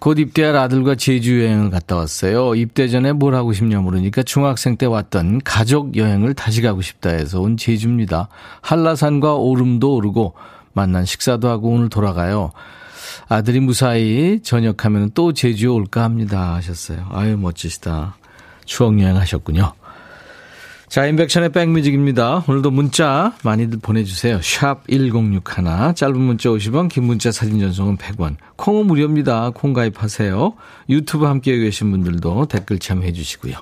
곧 0.00 0.18
입대할 0.18 0.56
아들과 0.56 0.94
제주 0.94 1.44
여행을 1.44 1.68
갔다 1.68 1.94
왔어요. 1.94 2.54
입대 2.54 2.88
전에 2.88 3.12
뭘 3.12 3.34
하고 3.34 3.52
싶냐 3.52 3.80
물으니까 3.80 4.22
중학생 4.22 4.78
때 4.78 4.86
왔던 4.86 5.42
가족 5.44 5.94
여행을 5.94 6.32
다시 6.32 6.62
가고 6.62 6.80
싶다 6.80 7.10
해서 7.10 7.42
온 7.42 7.58
제주입니다. 7.58 8.28
한라산과 8.62 9.34
오름도 9.34 9.94
오르고 9.96 10.32
만난 10.72 11.04
식사도 11.04 11.48
하고 11.48 11.68
오늘 11.68 11.90
돌아가요. 11.90 12.50
아들이 13.28 13.60
무사히 13.60 14.40
전역하면 14.42 15.10
또 15.12 15.34
제주에 15.34 15.68
올까 15.68 16.02
합니다 16.02 16.54
하셨어요. 16.54 17.06
아유 17.12 17.36
멋지시다. 17.36 18.16
추억 18.64 18.98
여행 19.00 19.18
하셨군요. 19.18 19.74
자, 20.90 21.06
인백션의 21.06 21.52
백뮤직입니다. 21.52 22.42
오늘도 22.48 22.72
문자 22.72 23.32
많이들 23.44 23.78
보내주세요. 23.80 24.40
샵 24.42 24.82
1061, 24.88 25.94
짧은 25.94 26.18
문자 26.20 26.48
50원, 26.48 26.88
긴 26.88 27.04
문자 27.04 27.30
사진 27.30 27.60
전송은 27.60 27.96
100원. 27.96 28.34
콩은 28.56 28.86
무료입니다. 28.86 29.50
콩 29.50 29.72
가입하세요. 29.72 30.52
유튜브 30.88 31.26
함께 31.26 31.56
계신 31.58 31.92
분들도 31.92 32.46
댓글 32.46 32.80
참여해 32.80 33.12
주시고요. 33.12 33.54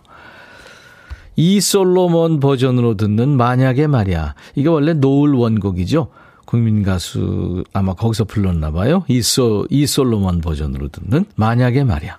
이 1.36 1.60
솔로몬 1.60 2.40
버전으로 2.40 2.96
듣는 2.96 3.36
만약에 3.36 3.86
말이야. 3.88 4.34
이게 4.54 4.68
원래 4.70 4.94
노을 4.94 5.34
원곡이죠. 5.34 6.08
국민 6.46 6.82
가수 6.82 7.62
아마 7.74 7.92
거기서 7.92 8.24
불렀나 8.24 8.72
봐요. 8.72 9.04
이 9.08 9.18
소 9.20 9.66
이 9.68 9.86
솔로몬 9.86 10.40
버전으로 10.40 10.88
듣는 10.88 11.26
만약에 11.36 11.84
말이야. 11.84 12.18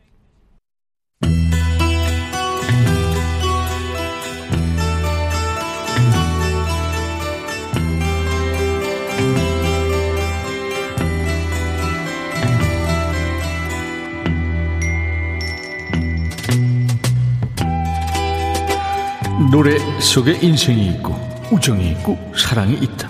노래 19.51 19.77
속에 19.99 20.39
인생이 20.41 20.87
있고 20.91 21.13
우정이 21.51 21.89
있고 21.91 22.17
사랑이 22.37 22.73
있다. 22.75 23.09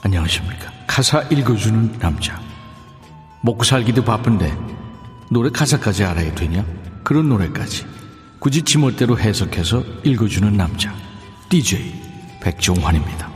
안녕하십니까. 0.00 0.72
가사 0.86 1.20
읽어주는 1.24 1.98
남자. 1.98 2.40
먹고 3.42 3.64
살기도 3.64 4.02
바쁜데 4.02 4.50
노래 5.30 5.50
가사까지 5.50 6.04
알아야 6.04 6.34
되냐? 6.34 6.64
그런 7.04 7.28
노래까지 7.28 7.84
굳이 8.38 8.62
지멋대로 8.62 9.18
해석해서 9.18 9.84
읽어주는 10.04 10.50
남자. 10.54 10.94
DJ 11.50 11.92
백종환입니다. 12.40 13.30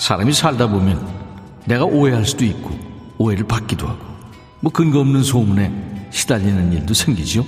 사람이 0.00 0.32
살다 0.32 0.66
보면 0.66 1.06
내가 1.66 1.84
오해할 1.84 2.26
수도 2.26 2.44
있고 2.44 2.76
오해를 3.18 3.46
받기도 3.46 3.86
하고 3.86 4.04
뭐 4.58 4.72
근거 4.72 4.98
없는 4.98 5.22
소문에 5.22 6.08
시달리는 6.10 6.72
일도 6.72 6.94
생기지요. 6.94 7.44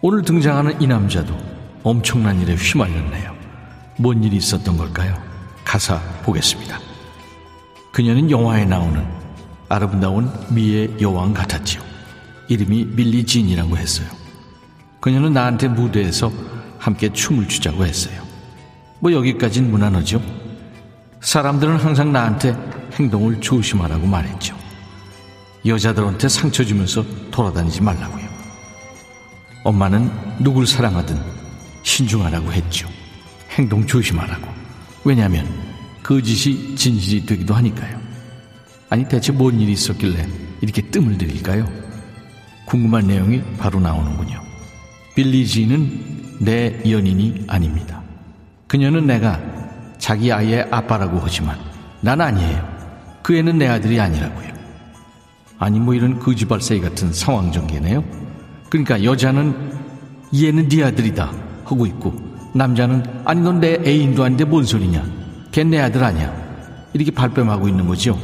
오늘 0.00 0.22
등장하는 0.22 0.80
이 0.80 0.86
남자도 0.86 1.51
엄청난 1.82 2.40
일에 2.40 2.54
휘말렸네요. 2.54 3.34
뭔 3.98 4.22
일이 4.22 4.36
있었던 4.36 4.76
걸까요? 4.76 5.20
가사 5.64 6.00
보겠습니다. 6.22 6.78
그녀는 7.92 8.30
영화에 8.30 8.64
나오는 8.64 9.04
아름다운 9.68 10.30
미의 10.50 10.96
여왕 11.00 11.34
같았지요. 11.34 11.82
이름이 12.48 12.86
밀리 12.96 13.24
진이라고 13.24 13.76
했어요. 13.76 14.06
그녀는 15.00 15.32
나한테 15.32 15.68
무대에서 15.68 16.32
함께 16.78 17.12
춤을 17.12 17.48
추자고 17.48 17.84
했어요. 17.84 18.22
뭐 19.00 19.12
여기까진 19.12 19.70
무난하죠. 19.70 20.22
사람들은 21.20 21.76
항상 21.76 22.12
나한테 22.12 22.56
행동을 22.94 23.40
조심하라고 23.40 24.06
말했죠. 24.06 24.56
여자들한테 25.64 26.28
상처 26.28 26.64
주면서 26.64 27.04
돌아다니지 27.30 27.82
말라고요. 27.82 28.26
엄마는 29.64 30.10
누굴 30.40 30.66
사랑하든 30.66 31.41
신중하라고 31.82 32.52
했죠. 32.52 32.88
행동 33.50 33.86
조심하라고. 33.86 34.48
왜냐하면 35.04 35.46
거짓이 36.02 36.70
그 36.70 36.74
진실이 36.74 37.26
되기도 37.26 37.54
하니까요. 37.54 38.00
아니 38.88 39.08
대체 39.08 39.32
뭔 39.32 39.58
일이 39.60 39.72
있었길래 39.72 40.28
이렇게 40.60 40.82
뜸을 40.82 41.18
들일까요? 41.18 41.66
궁금한 42.66 43.06
내용이 43.06 43.42
바로 43.58 43.80
나오는군요. 43.80 44.40
빌리지는 45.14 46.38
내 46.40 46.80
연인이 46.88 47.44
아닙니다. 47.48 48.02
그녀는 48.66 49.06
내가 49.06 49.40
자기 49.98 50.32
아이의 50.32 50.68
아빠라고 50.70 51.20
하지만 51.22 51.58
난 52.00 52.20
아니에요. 52.20 52.72
그 53.22 53.36
애는 53.36 53.58
내 53.58 53.68
아들이 53.68 54.00
아니라고요. 54.00 54.52
아니 55.58 55.78
뭐 55.78 55.94
이런 55.94 56.18
거지발사이 56.18 56.80
같은 56.80 57.12
상황 57.12 57.52
전개네요. 57.52 58.02
그러니까 58.68 59.04
여자는 59.04 59.78
얘는 60.34 60.68
네 60.68 60.82
아들이다. 60.82 61.51
하고 61.72 61.86
있고 61.86 62.14
남자는 62.54 63.02
아니 63.24 63.40
넌 63.40 63.60
내 63.60 63.78
애인도 63.84 64.24
아닌데 64.24 64.44
뭔 64.44 64.64
소리냐? 64.64 65.04
걔내 65.52 65.78
아들 65.80 66.04
아니야. 66.04 66.32
이렇게 66.92 67.10
발뺌하고 67.10 67.68
있는 67.68 67.86
거죠. 67.88 68.18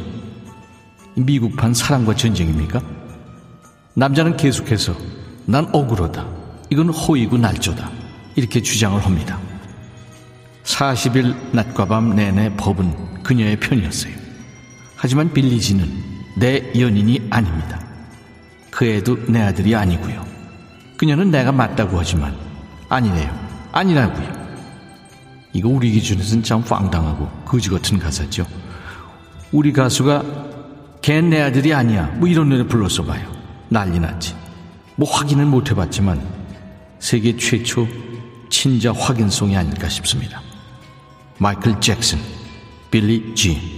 미국판 1.14 1.74
사랑과 1.74 2.14
전쟁입니까? 2.14 2.80
남자는 3.94 4.36
계속해서 4.36 4.94
난 5.46 5.66
억울하다. 5.72 6.26
이건 6.70 6.90
호의고 6.90 7.38
날조다. 7.38 7.90
이렇게 8.36 8.60
주장을 8.60 9.04
합니다. 9.04 9.38
40일 10.64 11.34
낮과 11.52 11.86
밤 11.86 12.14
내내 12.14 12.54
법은 12.56 13.22
그녀의 13.22 13.58
편이었어요. 13.58 14.12
하지만 14.96 15.32
빌리지는 15.32 15.88
내 16.36 16.70
연인이 16.78 17.26
아닙니다. 17.30 17.80
그 18.70 18.84
애도 18.84 19.26
내 19.26 19.40
아들이 19.40 19.74
아니고요. 19.74 20.24
그녀는 20.96 21.30
내가 21.30 21.50
맞다고 21.52 21.98
하지만 21.98 22.47
아니네요. 22.88 23.48
아니라고요. 23.72 24.38
이거 25.52 25.68
우리 25.68 25.90
기준에서는 25.92 26.42
참 26.42 26.60
황당하고 26.60 27.28
거지 27.44 27.68
같은 27.70 27.98
가사죠. 27.98 28.46
우리 29.52 29.72
가수가 29.72 30.22
걘 31.02 31.30
내 31.30 31.40
아들이 31.40 31.72
아니야. 31.72 32.06
뭐 32.18 32.28
이런 32.28 32.48
노래 32.48 32.64
불렀어 32.66 33.04
봐요. 33.04 33.30
난리 33.68 33.98
났지. 33.98 34.34
뭐 34.96 35.10
확인을 35.10 35.46
못 35.46 35.70
해봤지만 35.70 36.20
세계 36.98 37.36
최초 37.36 37.86
친자 38.50 38.92
확인송이 38.92 39.56
아닐까 39.56 39.88
싶습니다. 39.88 40.42
마이클 41.38 41.80
잭슨, 41.80 42.18
빌리 42.90 43.34
진. 43.34 43.77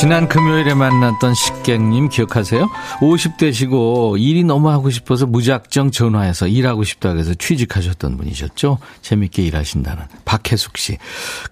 지난 0.00 0.28
금요일에 0.28 0.72
만났던 0.72 1.34
식객님 1.34 2.08
기억하세요? 2.08 2.70
50대시고 3.00 4.18
일이 4.18 4.44
너무 4.44 4.70
하고 4.70 4.88
싶어서 4.88 5.26
무작정 5.26 5.90
전화해서 5.90 6.46
일하고 6.46 6.84
싶다고 6.84 7.18
해서 7.18 7.34
취직하셨던 7.34 8.16
분이셨죠? 8.16 8.78
재밌게 9.02 9.42
일하신다는 9.42 10.04
박혜숙 10.24 10.78
씨. 10.78 10.96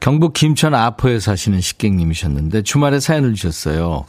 경북 0.00 0.32
김천 0.32 0.74
아포에 0.74 1.20
사시는 1.20 1.60
식객님이셨는데 1.60 2.62
주말에 2.62 3.00
사연을 3.00 3.34
주셨어요. 3.34 4.06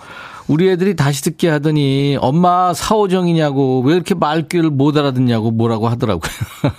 우리 0.50 0.68
애들이 0.68 0.96
다시 0.96 1.22
듣게 1.22 1.48
하더니 1.48 2.18
엄마 2.20 2.74
사오정이냐고 2.74 3.82
왜 3.82 3.94
이렇게 3.94 4.16
말귀를 4.16 4.72
못 4.72 4.98
알아듣냐고 4.98 5.52
뭐라고 5.52 5.88
하더라고요. 5.90 6.32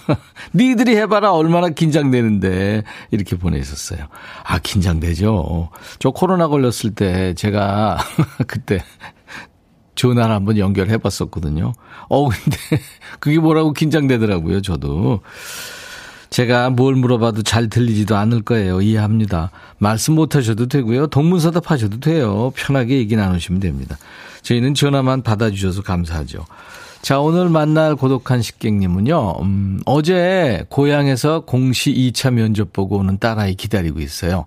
니들이 0.54 0.96
해봐라 0.96 1.32
얼마나 1.32 1.68
긴장되는데 1.68 2.82
이렇게 3.12 3.36
보내셨어요. 3.36 4.08
아 4.42 4.58
긴장되죠. 4.58 5.70
저 6.00 6.10
코로나 6.10 6.48
걸렸을 6.48 6.96
때 6.96 7.32
제가 7.34 7.96
그때 8.48 8.82
전화를 9.94 10.34
한번 10.34 10.58
연결해 10.58 10.98
봤었거든요. 10.98 11.72
어 12.08 12.28
근데 12.28 12.58
그게 13.20 13.38
뭐라고 13.38 13.72
긴장되더라고요. 13.72 14.62
저도. 14.62 15.20
제가 16.30 16.70
뭘 16.70 16.94
물어봐도 16.94 17.42
잘 17.42 17.68
들리지도 17.68 18.16
않을 18.16 18.42
거예요. 18.42 18.80
이해합니다. 18.80 19.50
말씀 19.78 20.14
못 20.14 20.36
하셔도 20.36 20.66
되고요. 20.66 21.08
동문서답 21.08 21.70
하셔도 21.70 21.98
돼요. 21.98 22.52
편하게 22.54 22.98
얘기 22.98 23.16
나누시면 23.16 23.60
됩니다. 23.60 23.98
저희는 24.42 24.74
전화만 24.74 25.22
받아주셔서 25.22 25.82
감사하죠. 25.82 26.46
자, 27.02 27.18
오늘 27.18 27.48
만날 27.48 27.96
고독한 27.96 28.42
식객님은요, 28.42 29.40
음, 29.42 29.80
어제 29.86 30.64
고향에서 30.68 31.40
공시 31.40 31.92
2차 31.92 32.32
면접 32.32 32.72
보고 32.72 32.98
오는 32.98 33.18
딸아이 33.18 33.54
기다리고 33.54 34.00
있어요. 34.00 34.44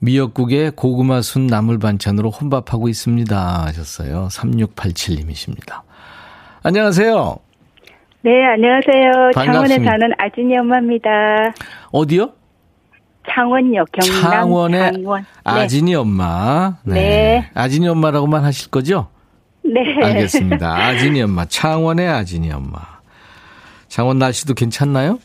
미역국에 0.00 0.70
고구마 0.74 1.22
순 1.22 1.46
나물 1.46 1.78
반찬으로 1.78 2.30
혼밥하고 2.30 2.88
있습니다. 2.88 3.66
하셨어요. 3.66 4.28
3687님이십니다. 4.30 5.82
안녕하세요. 6.62 7.47
네, 8.22 8.44
안녕하세요. 8.44 9.30
반갑습니다. 9.34 9.52
창원에 9.52 9.84
사는 9.84 10.10
아진이 10.18 10.58
엄마입니다. 10.58 11.08
어디요? 11.92 12.32
창원요, 13.30 13.84
경남 13.92 14.22
창원의 14.22 14.92
창원. 14.92 15.20
네. 15.22 15.26
아진이 15.44 15.94
엄마. 15.94 16.76
네. 16.84 17.48
아진이 17.54 17.86
엄마라고만 17.88 18.42
하실 18.44 18.70
거죠? 18.70 19.08
네. 19.62 19.80
알겠습니다. 20.02 20.66
아진이 20.74 21.22
엄마. 21.22 21.44
창원의 21.44 22.08
아진이 22.08 22.50
엄마. 22.52 22.78
창원 23.86 24.18
날씨도 24.18 24.54
괜찮나요? 24.54 25.18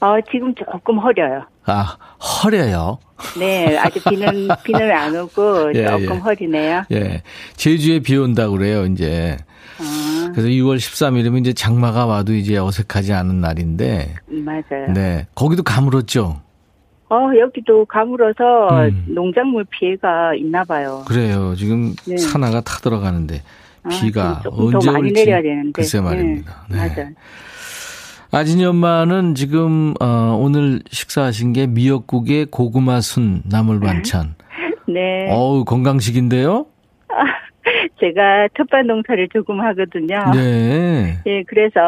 어, 0.00 0.14
지금 0.32 0.54
조금 0.54 0.98
허려요. 0.98 1.44
아, 1.66 1.96
허려요. 2.18 2.98
네, 3.38 3.76
아직 3.76 4.02
비는, 4.08 4.48
비는 4.64 4.90
안 4.90 5.14
오고 5.14 5.72
예, 5.76 5.84
조금 5.84 6.14
예. 6.14 6.18
허리네요. 6.18 6.82
예. 6.92 7.22
제주에 7.56 7.98
비 7.98 8.16
온다고 8.16 8.52
그래요, 8.56 8.86
이제. 8.86 9.36
어, 9.80 10.32
그래서 10.32 10.48
2월 10.48 10.76
13일이면 10.76 11.40
이제 11.40 11.52
장마가 11.52 12.06
와도 12.06 12.34
이제 12.34 12.56
어색하지 12.58 13.12
않은 13.12 13.40
날인데. 13.40 14.14
맞아요. 14.28 14.92
네. 14.94 15.26
거기도 15.34 15.62
가물었죠? 15.62 16.40
어, 17.10 17.16
여기도 17.40 17.84
가물어서 17.86 18.68
음. 18.88 19.04
농작물 19.08 19.64
피해가 19.64 20.34
있나 20.36 20.62
봐요. 20.64 21.02
그래요. 21.08 21.54
지금 21.56 21.94
네. 22.06 22.16
산화가 22.16 22.60
타 22.60 22.78
들어가는데 22.78 23.42
아, 23.82 23.88
비가 23.88 24.40
더 24.44 24.50
언제 24.52 24.90
많이 24.90 25.08
올지 25.08 25.14
내려야 25.24 25.42
되는데. 25.42 25.72
글쎄 25.72 26.00
말입니다. 26.00 26.66
네, 26.70 26.76
네. 26.76 26.94
맞아요. 26.94 27.10
아진이 28.32 28.64
엄마는 28.64 29.34
지금 29.34 29.94
어, 30.00 30.38
오늘 30.40 30.82
식사하신 30.88 31.52
게 31.52 31.66
미역국에 31.66 32.46
고구마 32.48 33.00
순 33.00 33.42
나물 33.44 33.80
반찬. 33.80 34.36
네. 34.86 35.28
어우 35.30 35.64
건강식인데요. 35.64 36.66
제가 38.00 38.48
텃밭 38.54 38.86
농사를 38.86 39.28
조금 39.28 39.60
하거든요. 39.60 40.18
네. 40.34 41.18
예, 41.26 41.42
그래서 41.44 41.80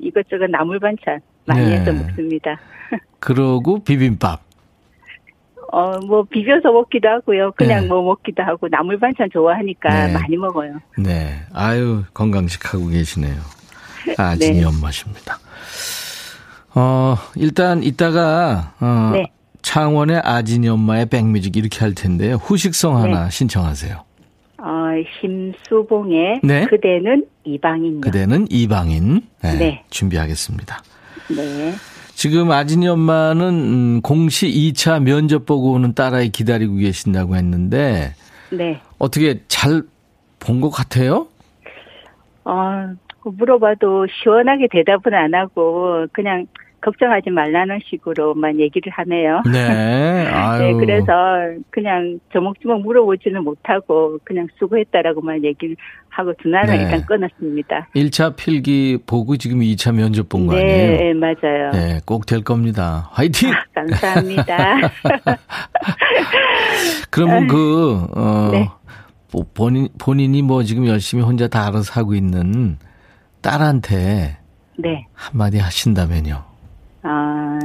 이것저것 0.00 0.46
나물 0.50 0.78
반찬 0.78 1.20
많이 1.46 1.66
네. 1.66 1.78
해서 1.78 1.92
먹습니다. 1.92 2.58
그러고 3.18 3.82
비빔밥. 3.82 4.48
어, 5.70 5.98
뭐, 6.06 6.22
비벼서 6.22 6.72
먹기도 6.72 7.08
하고요. 7.08 7.52
그냥 7.52 7.82
네. 7.82 7.88
뭐 7.88 8.02
먹기도 8.02 8.42
하고, 8.42 8.68
나물 8.70 8.98
반찬 8.98 9.28
좋아하니까 9.30 10.06
네. 10.06 10.12
많이 10.14 10.36
먹어요. 10.38 10.78
네. 10.96 11.40
아유 11.52 12.04
건강식 12.14 12.72
하고 12.72 12.86
계시네요. 12.86 13.36
아진이 14.16 14.60
네. 14.60 14.64
엄마십니다. 14.64 15.38
어 16.74 17.16
일단 17.34 17.82
이따가 17.82 18.72
어, 18.80 19.10
네. 19.12 19.26
창원의 19.62 20.18
아진이 20.24 20.68
엄마의 20.68 21.06
백뮤직 21.06 21.56
이렇게 21.56 21.80
할 21.80 21.94
텐데요. 21.94 22.36
후식성 22.36 22.96
하나 22.96 23.24
네. 23.24 23.30
신청하세요. 23.30 24.07
어, 24.60 24.88
심수봉의 25.20 26.40
네. 26.42 26.66
그대는 26.66 27.24
이방인요. 27.44 28.00
그대는 28.00 28.46
이방인. 28.50 29.22
네, 29.42 29.54
네. 29.56 29.84
준비하겠습니다. 29.90 30.82
네. 31.36 31.72
지금 32.14 32.50
아진이 32.50 32.88
엄마는 32.88 33.46
음, 33.46 34.00
공시 34.02 34.48
2차 34.48 35.00
면접 35.02 35.46
보고 35.46 35.72
오는 35.72 35.94
딸아이 35.94 36.30
기다리고 36.30 36.74
계신다고 36.76 37.36
했는데 37.36 38.14
네. 38.50 38.80
어떻게 38.98 39.42
잘 39.48 39.82
본 40.40 40.60
것 40.60 40.70
같아요? 40.70 41.26
어, 42.44 42.92
물어봐도 43.24 44.06
시원하게 44.06 44.68
대답은 44.70 45.12
안 45.12 45.34
하고, 45.34 46.06
그냥 46.12 46.46
걱정하지 46.80 47.30
말라는 47.30 47.80
식으로만 47.88 48.60
얘기를 48.60 48.92
하네요. 48.92 49.42
네. 49.52 50.24
네, 50.58 50.72
그래서 50.74 51.12
그냥 51.70 52.20
조목조목 52.32 52.82
물어보지는 52.82 53.42
못하고 53.42 54.18
그냥 54.24 54.46
수고했다라고만 54.58 55.44
얘기를 55.44 55.76
하고 56.08 56.32
전화는 56.42 56.76
네. 56.76 56.82
일단 56.84 57.04
끊었습니다. 57.06 57.88
1차 57.94 58.36
필기 58.36 58.98
보고 59.06 59.36
지금 59.36 59.60
2차 59.60 59.94
면접 59.94 60.28
본거 60.28 60.54
네, 60.54 60.60
아니에요? 60.62 60.98
네, 60.98 61.14
맞아요. 61.14 61.70
네, 61.72 62.00
꼭 62.06 62.26
될 62.26 62.42
겁니다. 62.42 63.08
화이팅! 63.12 63.50
감사합니다. 63.74 64.90
그러면 67.10 67.46
그, 67.46 68.06
어, 68.14 68.50
네. 68.52 68.68
뭐 69.32 69.44
본인, 69.54 69.88
본인이 69.98 70.42
뭐 70.42 70.62
지금 70.62 70.86
열심히 70.86 71.22
혼자 71.22 71.48
다 71.48 71.66
알아서 71.66 72.00
하고 72.00 72.14
있는 72.14 72.78
딸한테 73.40 74.38
네. 74.78 75.06
한마디 75.14 75.58
하신다면요. 75.58 76.47
아, 77.02 77.58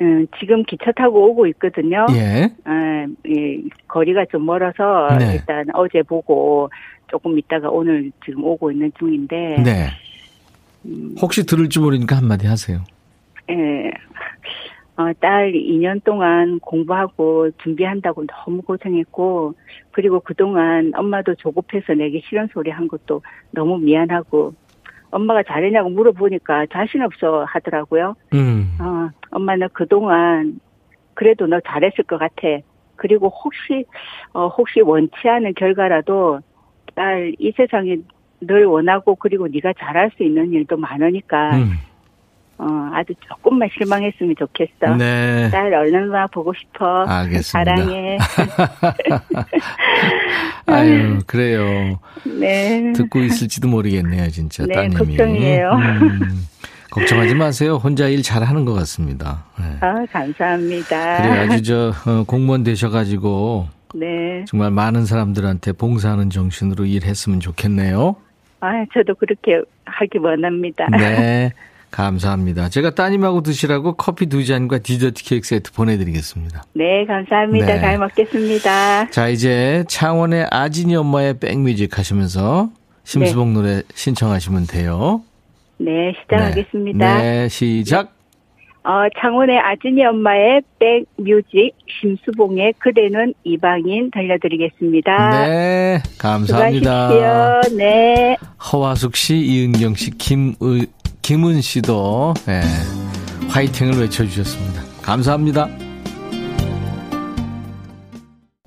음, 0.00 0.26
지금 0.38 0.62
기차 0.64 0.90
타고 0.92 1.30
오고 1.30 1.46
있거든요. 1.48 2.06
예. 2.14 2.50
아, 2.64 3.06
예, 3.28 3.62
거리가 3.86 4.24
좀 4.30 4.44
멀어서 4.44 5.08
네. 5.18 5.34
일단 5.34 5.66
어제 5.72 6.02
보고 6.02 6.68
조금 7.08 7.38
있다가 7.38 7.70
오늘 7.70 8.10
지금 8.24 8.44
오고 8.44 8.72
있는 8.72 8.90
중인데. 8.98 9.62
네. 9.62 9.88
혹시 11.20 11.46
들을지 11.46 11.78
모르니까 11.78 12.16
한마디 12.16 12.46
하세요. 12.46 12.82
예. 13.50 13.90
어, 14.96 15.12
딸 15.18 15.52
2년 15.52 16.02
동안 16.04 16.60
공부하고 16.60 17.50
준비한다고 17.62 18.26
너무 18.26 18.62
고생했고, 18.62 19.54
그리고 19.90 20.20
그동안 20.20 20.92
엄마도 20.94 21.34
조급해서 21.34 21.94
내게 21.94 22.20
싫은 22.28 22.48
소리 22.52 22.70
한 22.70 22.86
것도 22.86 23.22
너무 23.50 23.78
미안하고, 23.78 24.54
엄마가 25.14 25.42
잘했냐고 25.44 25.88
물어보니까 25.90 26.66
자신 26.72 27.02
없어 27.02 27.44
하더라고요. 27.44 28.14
음. 28.34 28.76
어, 28.80 29.08
엄마는 29.30 29.68
그동안 29.72 30.60
그래도 31.14 31.46
너 31.46 31.60
잘했을 31.60 32.04
것 32.04 32.18
같아. 32.18 32.48
그리고 32.96 33.28
혹시 33.28 33.84
어 34.32 34.48
혹시 34.48 34.80
원치 34.80 35.28
않은 35.28 35.54
결과라도 35.54 36.40
딸 36.94 37.32
이 37.38 37.52
세상에 37.56 37.96
늘 38.40 38.66
원하고 38.66 39.14
그리고 39.14 39.48
네가 39.48 39.72
잘할 39.78 40.10
수 40.16 40.22
있는 40.22 40.52
일도 40.52 40.76
많으니까 40.76 41.56
음. 41.56 41.72
어 42.56 42.66
아주 42.92 43.12
조금만 43.28 43.68
실망했으면 43.76 44.36
좋겠어. 44.38 44.94
네. 44.96 45.50
딸 45.50 45.74
얼른 45.74 46.08
와 46.10 46.26
보고 46.28 46.52
싶어. 46.54 47.04
알겠습니다. 47.04 47.76
사랑해. 47.76 48.18
아유, 50.66 51.18
그래요. 51.26 51.98
네. 52.24 52.92
듣고 52.94 53.20
있을지도 53.20 53.68
모르겠네요, 53.68 54.28
진짜. 54.30 54.64
네, 54.66 54.74
따님이. 54.74 55.16
걱정이에요. 55.16 55.70
음, 55.72 56.46
걱정하지 56.90 57.34
마세요. 57.34 57.76
혼자 57.76 58.08
일 58.08 58.22
잘하는 58.22 58.64
것 58.64 58.72
같습니다. 58.74 59.44
네. 59.58 59.64
아, 59.80 60.06
감사합니다. 60.10 61.22
그래 61.22 61.38
아주 61.40 61.62
저 61.62 61.92
어, 62.10 62.24
공무원 62.24 62.62
되셔가지고 62.62 63.68
네. 63.94 64.44
정말 64.46 64.70
많은 64.70 65.04
사람들한테 65.06 65.72
봉사하는 65.72 66.30
정신으로 66.30 66.86
일했으면 66.86 67.40
좋겠네요. 67.40 68.16
아, 68.60 68.84
저도 68.94 69.14
그렇게 69.16 69.60
하기 69.84 70.18
원합니다. 70.18 70.86
네. 70.90 71.52
감사합니다. 71.94 72.70
제가 72.70 72.90
따님하고 72.90 73.42
드시라고 73.42 73.94
커피 73.94 74.26
두 74.26 74.44
잔과 74.44 74.78
디저트 74.78 75.22
케이크 75.22 75.46
세트 75.46 75.72
보내드리겠습니다. 75.72 76.64
네, 76.72 77.04
감사합니다. 77.06 77.66
네. 77.66 77.80
잘 77.80 77.98
먹겠습니다. 77.98 79.10
자, 79.10 79.28
이제 79.28 79.84
창원의 79.86 80.48
아진이 80.50 80.96
엄마의 80.96 81.38
백뮤직 81.38 81.96
하시면서 81.96 82.70
심수봉 83.04 83.54
노래 83.54 83.82
신청하시면 83.94 84.66
돼요. 84.66 85.22
네, 85.78 86.12
시작하겠습니다. 86.20 87.22
네, 87.22 87.48
시작. 87.48 88.12
어, 88.82 89.06
창원의 89.20 89.56
아진이 89.56 90.04
엄마의 90.04 90.62
백뮤직 90.80 91.74
심수봉의 92.00 92.74
그대는 92.78 93.34
이방인 93.44 94.10
들려드리겠습니다. 94.10 95.46
네, 95.46 96.02
감사합니다. 96.18 97.08
수고하십시오. 97.08 97.76
네. 97.78 98.36
허화숙 98.72 99.14
씨, 99.14 99.36
이은경 99.36 99.94
씨, 99.94 100.10
김의, 100.10 100.88
김은 101.24 101.62
씨도 101.62 102.34
네, 102.44 102.60
화이팅을 103.48 103.98
외쳐주셨습니다. 103.98 104.82
감사합니다. 105.00 105.70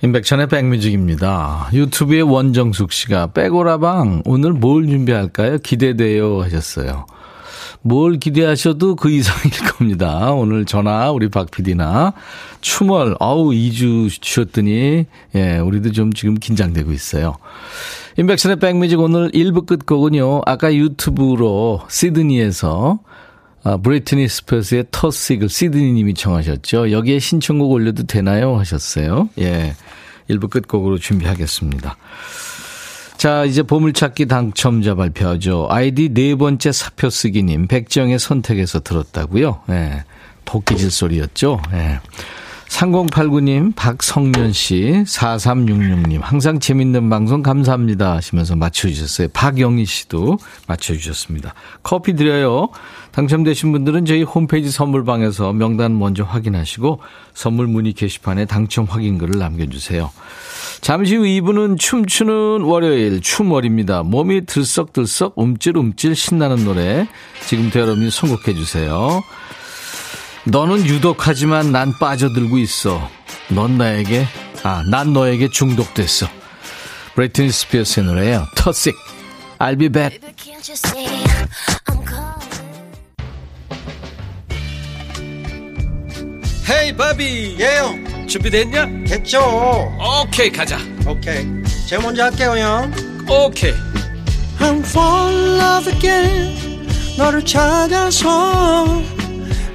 임백천의 0.01 0.47
백뮤직입니다. 0.47 1.69
유튜브의 1.71 2.23
원정숙 2.23 2.91
씨가 2.91 3.33
빼고라방 3.33 4.23
오늘 4.25 4.53
뭘 4.53 4.87
준비할까요? 4.87 5.59
기대돼요 5.59 6.41
하셨어요. 6.41 7.05
뭘 7.83 8.17
기대하셔도 8.17 8.95
그 8.95 9.11
이상일 9.11 9.51
겁니다. 9.73 10.31
오늘 10.31 10.65
전화 10.65 11.11
우리 11.11 11.29
박 11.29 11.51
PD나 11.51 12.13
추멀 12.61 13.15
아우 13.19 13.49
2주 13.49 14.09
쉬었더니 14.09 15.05
예, 15.35 15.57
우리도 15.59 15.91
좀 15.91 16.11
지금 16.11 16.33
긴장되고 16.33 16.91
있어요. 16.91 17.37
인백션의 18.17 18.57
백뮤직 18.57 18.99
오늘 18.99 19.29
1부 19.29 19.67
끝곡은요. 19.67 20.41
아까 20.47 20.73
유튜브로 20.73 21.81
시드니에서 21.87 22.99
아, 23.63 23.77
브리트니 23.77 24.27
스퍼스의 24.27 24.85
터시글 24.89 25.49
시드니 25.49 25.91
님이 25.91 26.15
청하셨죠. 26.15 26.91
여기에 26.91 27.19
신청곡 27.19 27.71
올려도 27.71 28.03
되나요? 28.03 28.57
하셨어요. 28.57 29.29
예. 29.39 29.75
1부 30.29 30.49
끝곡으로 30.49 30.97
준비하겠습니다. 30.97 31.95
자, 33.17 33.45
이제 33.45 33.61
보물찾기 33.61 34.25
당첨자 34.25 34.95
발표하죠. 34.95 35.67
아이디 35.69 36.09
네 36.09 36.35
번째 36.35 36.71
사표 36.71 37.09
쓰기님, 37.09 37.67
백정의 37.67 38.17
선택에서 38.17 38.79
들었다고요. 38.79 39.61
예. 39.69 40.03
토끼질 40.45 40.89
소리였죠. 40.89 41.61
예. 41.73 41.99
3089님, 42.69 43.73
박성년 43.75 44.51
씨, 44.53 45.03
4366님, 45.05 46.19
항상 46.21 46.59
재밌는 46.59 47.09
방송 47.09 47.41
감사합니다 47.41 48.13
하시면서 48.15 48.55
맞춰주셨어요. 48.55 49.29
박영희 49.33 49.85
씨도 49.85 50.37
맞춰주셨습니다. 50.67 51.53
커피 51.81 52.13
드려요. 52.13 52.69
당첨되신 53.11 53.71
분들은 53.71 54.05
저희 54.05 54.21
홈페이지 54.21 54.69
선물방에서 54.69 55.53
명단 55.53 55.97
먼저 55.97 56.23
확인하시고 56.23 56.99
선물 57.33 57.67
문의 57.67 57.93
게시판에 57.93 58.45
당첨 58.45 58.85
확인글을 58.85 59.39
남겨주세요. 59.39 60.11
잠시 60.81 61.15
후 61.15 61.23
2부는 61.23 61.79
춤추는 61.79 62.61
월요일 62.61 63.21
춤월입니다. 63.21 64.03
몸이 64.03 64.45
들썩들썩 64.45 65.33
움찔움찔 65.35 66.15
신나는 66.15 66.63
노래 66.63 67.07
지금부터 67.47 67.79
여러분이 67.79 68.11
선곡해 68.11 68.53
주세요. 68.53 69.23
너는 70.49 70.85
유독하지만 70.85 71.71
난 71.73 71.93
빠져들고 71.99 72.57
있어. 72.59 73.09
넌 73.49 73.77
나에게, 73.77 74.25
아, 74.63 74.83
난 74.89 75.11
너에게 75.11 75.49
중독됐어. 75.49 76.27
브레이튼 77.15 77.51
스피어스의 77.51 78.05
노래예요. 78.05 78.45
터식. 78.55 78.95
I'll 79.59 79.77
be 79.77 79.89
back. 79.89 80.19
헤이 86.69 86.95
바비 86.95 87.55
예영 87.59 88.27
준비됐냐? 88.27 88.85
됐죠 89.07 89.39
오케이 90.21 90.51
가자 90.51 90.77
오케이 91.07 91.45
제가 91.87 92.03
먼저 92.03 92.23
할게요 92.23 92.57
형 92.57 92.93
오케이 93.29 93.71
I'm 94.59 94.79
fall 94.85 95.33
in 95.33 95.59
love 95.61 95.93
again 95.93 96.87
너를 97.17 97.45
찾아서 97.45 99.16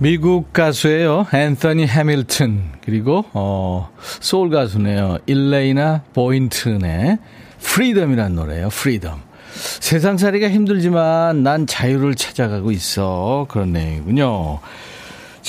미국 0.00 0.52
가수예요. 0.52 1.26
앤서니 1.34 1.86
해밀턴. 1.86 2.72
그리고 2.84 3.24
어 3.32 3.90
소울 3.98 4.48
가수네요. 4.48 5.18
일레이나 5.26 6.02
보인튼의 6.14 7.18
Freedom이라는 7.58 8.36
노래예요. 8.36 8.68
Freedom. 8.68 9.20
세상살이가 9.54 10.50
힘들지만 10.50 11.42
난 11.42 11.66
자유를 11.66 12.14
찾아가고 12.14 12.70
있어. 12.70 13.46
그런 13.48 13.72
내용이군요. 13.72 14.60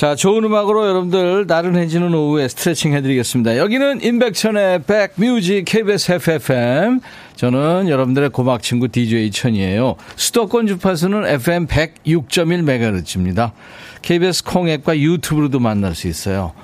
자, 0.00 0.14
좋은 0.14 0.44
음악으로 0.44 0.88
여러분들 0.88 1.44
나른해지는 1.46 2.14
오후에 2.14 2.48
스트레칭 2.48 2.94
해드리겠습니다. 2.94 3.58
여기는 3.58 4.02
임백천의 4.02 4.84
백뮤직 4.84 5.66
KBS 5.66 6.12
해피FM. 6.12 7.00
저는 7.36 7.86
여러분들의 7.86 8.30
고막 8.30 8.62
친구 8.62 8.88
DJ 8.88 9.30
천이에요. 9.30 9.96
수도권 10.16 10.68
주파수는 10.68 11.26
FM 11.26 11.66
106.1MHz입니다. 11.66 13.52
KBS 14.00 14.44
콩앱과 14.44 14.98
유튜브로도 14.98 15.60
만날 15.60 15.94
수 15.94 16.08
있어요. 16.08 16.54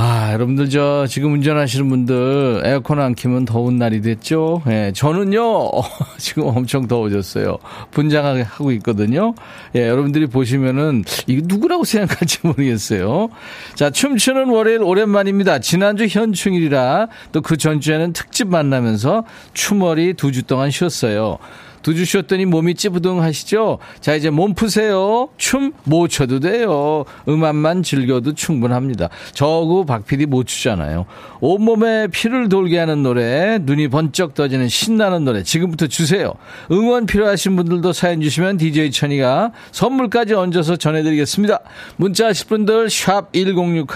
아, 0.00 0.32
여러분들 0.32 0.70
저 0.70 1.08
지금 1.08 1.32
운전하시는 1.32 1.88
분들 1.88 2.62
에어컨 2.64 3.00
안 3.00 3.16
키면 3.16 3.44
더운 3.44 3.78
날이 3.78 4.00
됐죠? 4.00 4.62
예, 4.68 4.92
저는요, 4.94 5.72
지금 6.18 6.44
엄청 6.44 6.86
더워졌어요. 6.86 7.58
분장하게 7.90 8.42
하고 8.42 8.70
있거든요. 8.70 9.34
예, 9.74 9.88
여러분들이 9.88 10.28
보시면은 10.28 11.02
이거 11.26 11.42
누구라고 11.44 11.82
생각할지 11.82 12.38
모르겠어요. 12.44 13.28
자, 13.74 13.90
춤추는 13.90 14.50
월요일 14.50 14.84
오랜만입니다. 14.84 15.58
지난주 15.58 16.06
현충일이라 16.06 17.08
또 17.32 17.40
그 17.40 17.56
전주에는 17.56 18.12
특집 18.12 18.46
만나면서 18.46 19.24
추머리 19.52 20.14
두주 20.14 20.44
동안 20.44 20.70
쉬었어요. 20.70 21.38
두 21.88 21.94
주 21.94 22.04
쉬었더니 22.04 22.44
몸이 22.44 22.74
찌부둥하시죠? 22.74 23.78
자, 24.00 24.14
이제 24.14 24.28
몸 24.28 24.52
푸세요. 24.52 25.30
춤 25.38 25.72
못 25.84 26.08
춰도 26.08 26.38
돼요. 26.40 27.04
음악만 27.26 27.82
즐겨도 27.82 28.34
충분합니다. 28.34 29.08
저하고 29.32 29.86
박 29.86 30.06
PD 30.06 30.26
못 30.26 30.46
추잖아요. 30.46 31.06
온몸에 31.40 32.08
피를 32.08 32.48
돌게 32.50 32.78
하는 32.78 33.02
노래, 33.02 33.58
눈이 33.62 33.88
번쩍 33.88 34.34
떠지는 34.34 34.68
신나는 34.68 35.24
노래 35.24 35.42
지금부터 35.42 35.86
주세요. 35.86 36.34
응원 36.70 37.06
필요하신 37.06 37.56
분들도 37.56 37.92
사연 37.94 38.20
주시면 38.20 38.58
DJ 38.58 38.90
천이가 38.90 39.52
선물까지 39.72 40.34
얹어서 40.34 40.76
전해드리겠습니다. 40.76 41.60
문자 41.96 42.26
하실 42.26 42.48
분들 42.48 42.90
샵 42.90 43.32
1061, 43.32 43.86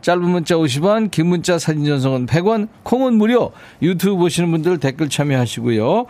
짧은 0.00 0.22
문자 0.22 0.54
50원, 0.54 1.10
긴 1.10 1.26
문자 1.26 1.58
사진 1.58 1.84
전송은 1.84 2.26
100원, 2.26 2.68
콩은 2.84 3.14
무료. 3.14 3.50
유튜브 3.82 4.16
보시는 4.16 4.50
분들 4.52 4.78
댓글 4.78 5.08
참여하시고요. 5.08 6.06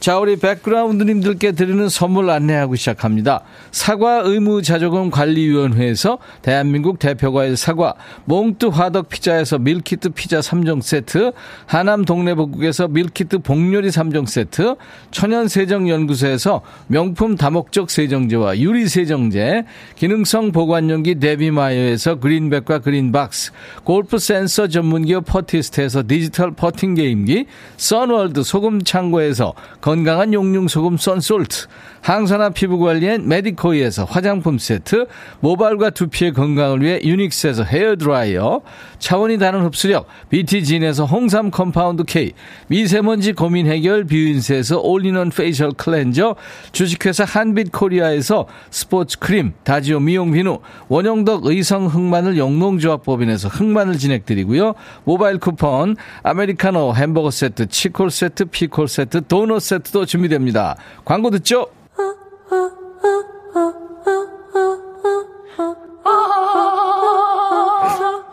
자, 0.00 0.18
우리 0.18 0.36
백 0.36 0.55
백그라운드님들께 0.56 1.52
드리는 1.52 1.88
선물 1.88 2.30
안내하고 2.30 2.76
시작합니다. 2.76 3.42
사과 3.70 4.20
의무 4.24 4.62
자조금 4.62 5.10
관리위원회에서 5.10 6.18
대한민국 6.42 6.98
대표과일 6.98 7.56
사과, 7.56 7.94
몽뚜 8.24 8.68
화덕 8.68 9.08
피자에서 9.08 9.58
밀키트 9.58 10.10
피자 10.10 10.40
3종 10.40 10.82
세트, 10.82 11.32
하남 11.66 12.04
동네복국에서 12.04 12.88
밀키트 12.88 13.38
복요리 13.38 13.88
3종 13.88 14.26
세트, 14.26 14.76
천연 15.10 15.48
세정 15.48 15.88
연구소에서 15.88 16.62
명품 16.86 17.36
다목적 17.36 17.90
세정제와 17.90 18.58
유리 18.58 18.88
세정제, 18.88 19.64
기능성 19.96 20.52
보관용기 20.52 21.16
데비마이어에서 21.16 22.16
그린백과 22.16 22.80
그린박스, 22.80 23.52
골프 23.84 24.18
센서 24.18 24.68
전문기업 24.68 25.24
퍼티스트에서 25.26 26.04
디지털 26.06 26.52
퍼팅 26.52 26.94
게임기, 26.94 27.46
선월드 27.76 28.42
소금 28.42 28.82
창고에서 28.82 29.54
건강한 29.80 30.32
용융 30.36 30.68
소금 30.68 30.98
썬솔트, 30.98 31.66
항산화 32.02 32.50
피부 32.50 32.78
관리엔 32.78 33.26
메디코이에서 33.26 34.04
화장품 34.04 34.58
세트, 34.58 35.06
모발과 35.40 35.90
두피의 35.90 36.34
건강을 36.34 36.82
위해 36.82 37.00
유닉스에서 37.02 37.64
헤어 37.64 37.96
드라이어, 37.96 38.60
차원이 38.98 39.38
다른 39.38 39.64
흡수력 39.64 40.06
BT진에서 40.28 41.04
홍삼 41.06 41.50
compound 41.50 42.04
K, 42.04 42.32
미세먼지 42.68 43.32
고민 43.32 43.66
해결 43.66 44.04
뷰인스에서 44.04 44.78
all-in-one 44.80 45.30
facial 45.30 45.72
cleanser, 45.72 46.36
주식회사 46.72 47.24
한빛 47.24 47.72
코리아에서 47.72 48.46
스포츠 48.70 49.18
크림, 49.18 49.54
다지오 49.64 50.00
미용 50.00 50.30
비누, 50.30 50.60
원형덕 50.88 51.46
의성 51.46 51.86
흑마늘 51.86 52.36
영농조합법인에서 52.38 53.48
흑마늘 53.48 53.98
진행드리고요. 53.98 54.74
모바일 55.04 55.38
쿠폰, 55.38 55.96
아메리카노 56.22 56.94
햄버거 56.94 57.30
세트, 57.30 57.66
치콜 57.66 58.10
세트, 58.10 58.44
피콜 58.46 58.86
세트, 58.86 59.26
도넛 59.26 59.62
세트도 59.62 60.04
준비 60.04 60.25
됩니다. 60.28 60.76
광고 61.04 61.30
듣죠? 61.30 61.66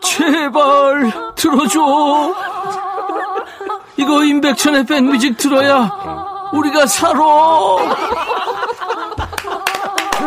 제발 0.01 1.12
들어줘. 1.36 2.34
이거 3.97 4.23
임백천의 4.23 4.86
백뮤직 4.86 5.38
들어야 5.38 5.91
우리가 6.53 6.86
살아. 6.86 7.19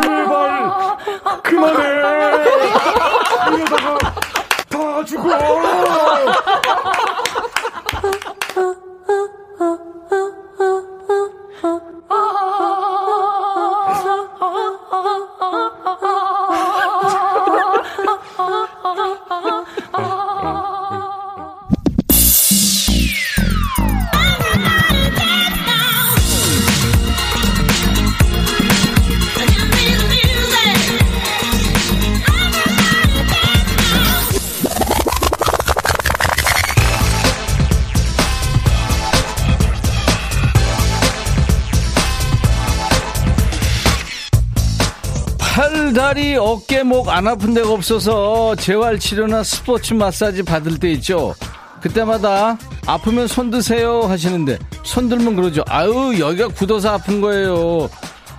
제발 0.01 0.97
그만해. 1.43 1.87
이러다가 3.55 3.97
다 4.69 5.05
죽어. 5.05 5.29
다리, 46.07 46.37
어깨, 46.37 46.83
목 46.83 47.09
안 47.09 47.27
아픈 47.27 47.53
데가 47.53 47.69
없어서 47.69 48.55
재활치료나 48.55 49.43
스포츠 49.43 49.93
마사지 49.93 50.41
받을 50.41 50.79
때 50.79 50.89
있죠. 50.93 51.35
그때마다 51.81 52.57
아프면 52.85 53.27
손 53.27 53.49
드세요 53.49 54.03
하시는데 54.03 54.57
손 54.83 55.09
들면 55.09 55.35
그러죠. 55.35 55.65
아유 55.67 56.15
여기가 56.17 56.47
굳어서 56.47 56.93
아픈 56.93 57.19
거예요. 57.19 57.89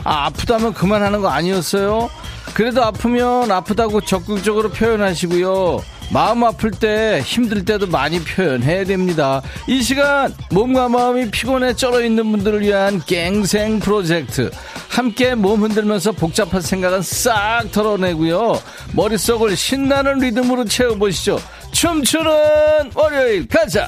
아 0.02 0.24
아프다면 0.24 0.72
그만하는 0.72 1.20
거 1.20 1.28
아니었어요? 1.28 2.08
그래도 2.54 2.82
아프면 2.82 3.52
아프다고 3.52 4.00
적극적으로 4.00 4.70
표현하시고요. 4.70 5.82
마음 6.10 6.42
아플 6.44 6.70
때 6.70 7.20
힘들 7.24 7.64
때도 7.64 7.86
많이 7.86 8.22
표현해야 8.22 8.84
됩니다. 8.84 9.42
이 9.66 9.82
시간 9.82 10.34
몸과 10.50 10.88
마음이 10.88 11.30
피곤해 11.30 11.74
쩔어 11.74 12.00
있는 12.00 12.30
분들을 12.30 12.60
위한 12.62 13.02
갱생 13.06 13.80
프로젝트. 13.80 14.50
함께 14.88 15.34
몸 15.34 15.62
흔들면서 15.62 16.12
복잡한 16.12 16.60
생각은 16.60 17.02
싹 17.02 17.64
털어내고요. 17.72 18.60
머릿속을 18.94 19.56
신나는 19.56 20.18
리듬으로 20.18 20.64
채워보시죠. 20.64 21.38
춤추는 21.72 22.90
월요일 22.94 23.46
가자. 23.46 23.86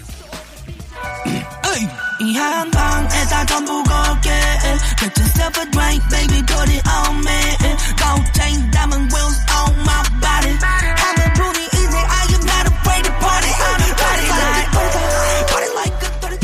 이 2.20 2.36
한방에다 2.36 3.46
전부 3.46 3.82
걸게 3.82 4.30
Get 4.98 5.18
yourself 5.18 5.58
a 5.58 5.70
drink 5.70 6.02
baby 6.10 6.42
put 6.42 6.68
it 6.68 6.86
on 6.86 7.16
me 7.24 7.56
Gold 7.96 8.26
chain 8.34 8.70
diamond 8.70 9.10
wheels 9.10 9.38
on 9.56 9.72
my 9.80 10.02
body 10.20 10.99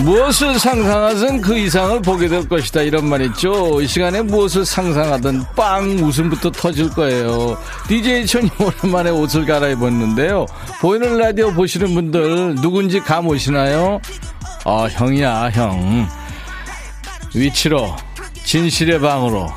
무엇을 0.06 0.56
상상하든 0.60 1.40
그 1.40 1.58
이상을 1.58 2.00
보게 2.02 2.28
될 2.28 2.48
것이다. 2.48 2.82
이런 2.82 3.08
말 3.08 3.22
있죠. 3.22 3.82
이 3.82 3.88
시간에 3.88 4.22
무엇을 4.22 4.64
상상하든 4.64 5.42
빵 5.56 5.98
웃음부터 5.98 6.52
터질 6.52 6.88
거예요. 6.90 7.58
DJ 7.88 8.24
천이 8.24 8.48
오랜만에 8.56 9.10
옷을 9.10 9.44
갈아입었는데요. 9.44 10.46
보이는 10.80 11.18
라디오 11.18 11.52
보시는 11.52 11.92
분들 11.92 12.54
누군지 12.62 13.00
감 13.00 13.26
오시나요? 13.26 14.00
아 14.64 14.86
형이야 14.88 15.50
형. 15.50 16.08
위치로 17.34 17.96
진실의 18.44 19.00
방으로 19.00 19.48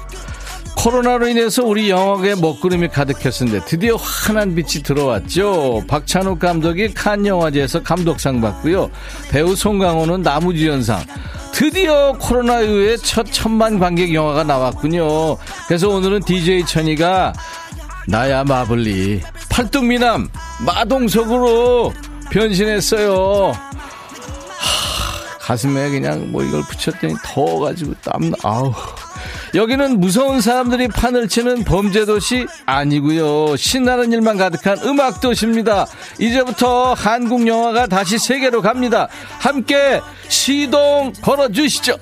코로나로 0.80 1.28
인해서 1.28 1.66
우리 1.66 1.90
영화계 1.90 2.36
먹구름이 2.36 2.88
가득했었는데 2.88 3.66
드디어 3.66 3.98
환한 3.98 4.56
빛이 4.56 4.82
들어왔죠. 4.82 5.84
박찬욱 5.90 6.40
감독이 6.40 6.94
칸 6.94 7.26
영화제에서 7.26 7.84
감독상 7.84 8.40
받고요. 8.40 8.90
배우 9.30 9.58
송강호는 9.58 10.22
나무주연상. 10.22 11.04
드디어 11.52 12.14
코로나 12.14 12.62
이후에 12.62 12.96
첫 12.96 13.26
천만 13.30 13.78
관객 13.78 14.14
영화가 14.14 14.46
나왔군요. 14.46 15.36
그래서 15.68 15.90
오늘은 15.90 16.22
DJ 16.22 16.66
천이가 16.66 17.34
나야 18.08 18.46
마블리 18.46 19.22
팔뚝미남 19.50 20.30
마동석으로 20.66 21.94
변신했어요. 22.32 23.52
가슴에 25.42 25.90
그냥 25.90 26.32
뭐 26.32 26.42
이걸 26.42 26.62
붙였더니 26.62 27.16
더워가지고 27.26 27.96
땀 28.02 28.30
나, 28.30 28.38
아우. 28.44 28.74
여기는 29.56 30.00
무서운 30.00 30.42
사람들이 30.42 30.88
판을 30.90 31.28
치는 31.28 31.64
범죄도시 31.64 32.46
아니고요 32.66 33.56
신나는 33.56 34.12
일만 34.12 34.38
가득한 34.38 34.80
음악도시입니다. 34.84 35.88
이제부터 36.20 36.94
한국 36.94 37.48
영화가 37.48 37.88
다시 37.88 38.18
세계로 38.20 38.62
갑니다. 38.62 39.08
함께 39.40 40.02
시동 40.28 41.14
걸어주시죠. 41.22 41.98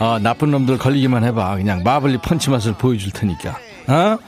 아, 0.00 0.18
나쁜 0.22 0.50
놈들 0.50 0.78
걸리기만 0.78 1.24
해봐. 1.24 1.56
그냥 1.56 1.82
마블리 1.82 2.18
펀치 2.18 2.50
맛을 2.50 2.74
보여줄 2.74 3.12
테니까. 3.12 3.58
어? 3.88 4.18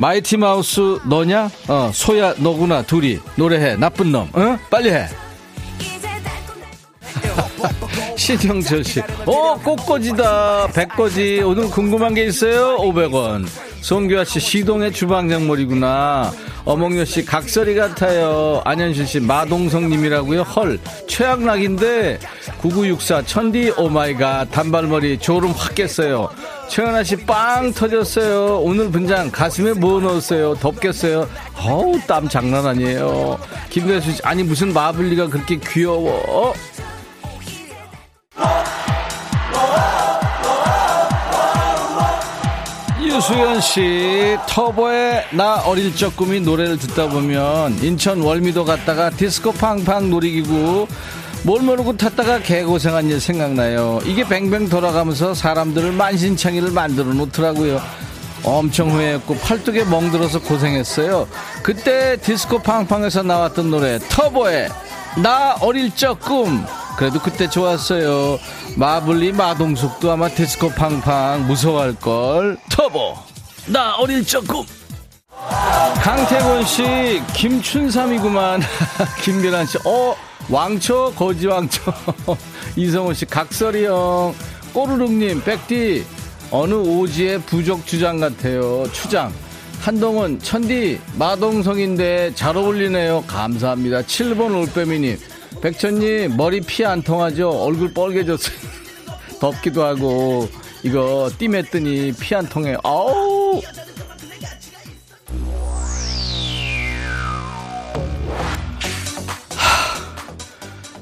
마이티 0.00 0.38
마우스 0.38 0.98
너냐? 1.04 1.50
어, 1.68 1.90
소야 1.92 2.32
너구나 2.38 2.80
둘이 2.80 3.18
노래해. 3.36 3.76
나쁜 3.76 4.10
놈. 4.10 4.30
어? 4.32 4.58
빨리 4.70 4.90
해. 4.90 5.06
신영철 8.16 8.84
씨. 8.84 9.00
어, 9.26 9.58
꽃꽂이다. 9.62 10.68
백꽂이. 10.74 11.40
오늘 11.42 11.70
궁금한 11.70 12.14
게 12.14 12.24
있어요? 12.24 12.76
500원. 12.78 13.46
송규아 13.80 14.24
씨, 14.24 14.40
시동의 14.40 14.92
주방장머리구나. 14.92 16.32
어몽여 16.66 17.06
씨, 17.06 17.24
각설이 17.24 17.74
같아요. 17.74 18.60
안현실 18.66 19.06
씨, 19.06 19.20
마동석님이라고요? 19.20 20.42
헐, 20.42 20.78
최양락인데. 21.08 22.18
9964, 22.58 23.22
천디, 23.22 23.72
oh 23.78 23.96
my 23.96 24.14
god, 24.14 24.50
단발머리, 24.50 25.18
졸음 25.18 25.52
확 25.52 25.74
깼어요. 25.74 26.28
최연아 26.68 27.02
씨, 27.02 27.16
빵 27.16 27.72
터졌어요. 27.72 28.60
오늘 28.60 28.90
분장, 28.90 29.30
가슴에 29.30 29.72
뭐 29.72 29.98
넣었어요? 30.00 30.54
덥겠어요? 30.56 31.26
어우, 31.56 31.98
땀 32.06 32.28
장난 32.28 32.66
아니에요. 32.66 33.38
김대수 33.70 34.12
씨, 34.12 34.20
아니, 34.22 34.42
무슨 34.42 34.74
마블리가 34.74 35.28
그렇게 35.28 35.56
귀여워? 35.56 36.52
유수연 43.30 43.60
씨, 43.60 44.36
터보의 44.48 45.26
나 45.30 45.62
어릴 45.64 45.94
적 45.94 46.16
꿈이 46.16 46.40
노래를 46.40 46.76
듣다 46.78 47.08
보면 47.08 47.78
인천 47.80 48.20
월미도 48.20 48.64
갔다가 48.64 49.08
디스코 49.08 49.52
팡팡 49.52 50.10
놀이기구 50.10 50.88
뭘 51.44 51.62
모르고 51.62 51.96
탔다가 51.96 52.40
개고생한 52.40 53.08
일 53.08 53.20
생각나요. 53.20 54.00
이게 54.04 54.24
뱅뱅 54.24 54.68
돌아가면서 54.68 55.32
사람들을 55.32 55.92
만신창이를 55.92 56.72
만들어 56.72 57.12
놓더라고요. 57.14 57.80
엄청 58.42 58.90
후회했고 58.90 59.36
팔뚝에 59.36 59.84
멍들어서 59.84 60.40
고생했어요. 60.40 61.28
그때 61.62 62.16
디스코 62.16 62.58
팡팡에서 62.58 63.22
나왔던 63.22 63.70
노래 63.70 64.00
터보의 64.08 64.68
나 65.16 65.54
어릴 65.60 65.94
적 65.94 66.20
꿈. 66.20 66.64
그래도 66.96 67.18
그때 67.20 67.48
좋았어요. 67.48 68.38
마블리 68.76 69.32
마동석도 69.32 70.10
아마 70.12 70.28
디스코 70.28 70.70
팡팡 70.70 71.46
무서워할 71.46 71.94
걸. 71.94 72.56
터보 72.70 73.16
나 73.66 73.94
어릴 73.96 74.24
적 74.24 74.46
꿈. 74.46 74.64
강태곤 76.02 76.64
씨, 76.64 77.22
김춘삼이구만. 77.34 78.60
김미란 79.22 79.66
씨, 79.66 79.78
어, 79.86 80.14
왕초, 80.48 81.12
거지 81.14 81.46
왕초. 81.46 81.92
이성훈 82.76 83.14
씨, 83.14 83.24
각설이 83.24 83.86
형. 83.86 84.34
꼬르륵님, 84.72 85.42
백디, 85.42 86.04
어느 86.50 86.74
오지의 86.74 87.40
부족 87.42 87.86
주장 87.86 88.20
같아요. 88.20 88.84
추장. 88.92 89.32
한동훈, 89.80 90.38
천디, 90.40 91.00
마동석인데 91.18 92.34
잘 92.34 92.56
어울리네요. 92.56 93.24
감사합니다. 93.26 94.02
7번 94.02 94.54
올빼미님. 94.60 95.18
백천님, 95.62 96.36
머리 96.36 96.60
피 96.60 96.84
안 96.84 97.02
통하죠? 97.02 97.48
얼굴 97.50 97.92
뻘개졌어요. 97.92 98.56
덥기도 99.40 99.84
하고, 99.84 100.48
이거 100.82 101.30
띠맸더니 101.38 102.18
피 102.18 102.34
안 102.34 102.46
통해. 102.46 102.76
아우! 102.84 103.60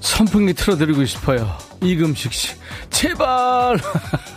선풍기 0.00 0.54
틀어드리고 0.54 1.04
싶어요. 1.04 1.56
이금식 1.82 2.32
씨. 2.32 2.48
제발! 2.90 3.78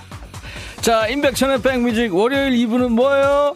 자, 0.82 1.08
임백천의 1.08 1.62
백뮤직 1.62 2.14
월요일 2.16 2.52
2부는 2.52 2.90
뭐예요? 2.90 3.56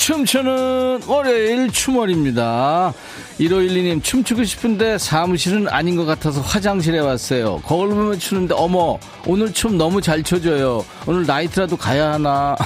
춤추는 0.00 1.02
월요일 1.06 1.70
춤월입니다. 1.70 2.94
1512님, 3.38 4.02
춤추고 4.02 4.44
싶은데 4.44 4.96
사무실은 4.96 5.68
아닌 5.68 5.94
것 5.94 6.06
같아서 6.06 6.40
화장실에 6.40 7.00
왔어요. 7.00 7.60
거울 7.66 7.90
보면 7.90 8.18
추는데, 8.18 8.54
어머, 8.56 8.98
오늘 9.26 9.52
춤 9.52 9.76
너무 9.76 10.00
잘 10.00 10.22
춰줘요. 10.22 10.86
오늘 11.06 11.26
나이트라도 11.26 11.76
가야 11.76 12.14
하나. 12.14 12.56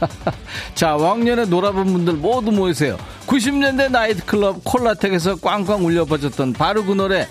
자, 0.74 0.96
왕년에 0.96 1.44
놀아본 1.44 1.84
분들 1.84 2.14
모두 2.14 2.50
모이세요. 2.50 2.96
90년대 3.26 3.90
나이트클럽 3.90 4.64
콜라텍에서 4.64 5.36
꽝꽝 5.36 5.84
울려 5.84 6.06
퍼졌던 6.06 6.54
바로 6.54 6.82
그 6.82 6.94
노래, 6.94 7.28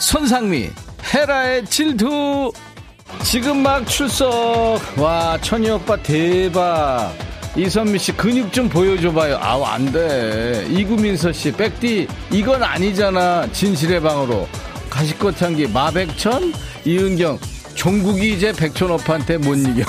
손상미, 0.00 0.68
헤라의 1.14 1.64
질투. 1.66 2.52
지금 3.22 3.62
막 3.62 3.86
출석. 3.86 4.80
와, 4.98 5.38
천희 5.40 5.70
오빠 5.70 5.96
대박. 5.96 7.31
이선미 7.56 7.98
씨 7.98 8.12
근육 8.12 8.52
좀 8.52 8.68
보여줘봐요. 8.68 9.38
아우 9.40 9.62
안 9.64 9.92
돼. 9.92 10.66
이구민서 10.70 11.32
씨 11.32 11.52
백디 11.52 12.08
이건 12.30 12.62
아니잖아. 12.62 13.46
진실의 13.52 14.00
방으로 14.00 14.48
가시꽃 14.88 15.40
향기 15.42 15.66
마백천 15.66 16.52
이은경 16.84 17.38
종국이 17.74 18.34
이제 18.34 18.52
백천 18.52 18.90
오빠한테 18.90 19.36
못 19.38 19.54
이겨. 19.56 19.84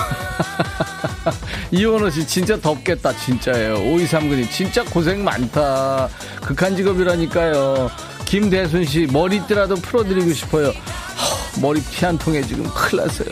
이원호 1.72 2.10
씨 2.10 2.28
진짜 2.28 2.58
덥겠다 2.60 3.16
진짜예요. 3.18 3.76
오이삼근이 3.76 4.50
진짜 4.50 4.84
고생 4.84 5.24
많다. 5.24 6.10
극한 6.42 6.76
직업이라니까요. 6.76 7.90
김대순 8.26 8.86
씨 8.86 9.08
머리띠라도 9.12 9.76
풀어드리고 9.76 10.34
싶어요. 10.34 10.68
허, 10.68 11.62
머리 11.62 11.82
피 11.82 12.06
한 12.06 12.18
통에 12.18 12.42
지금 12.42 12.64
큰일 12.74 13.04
났어요. 13.06 13.30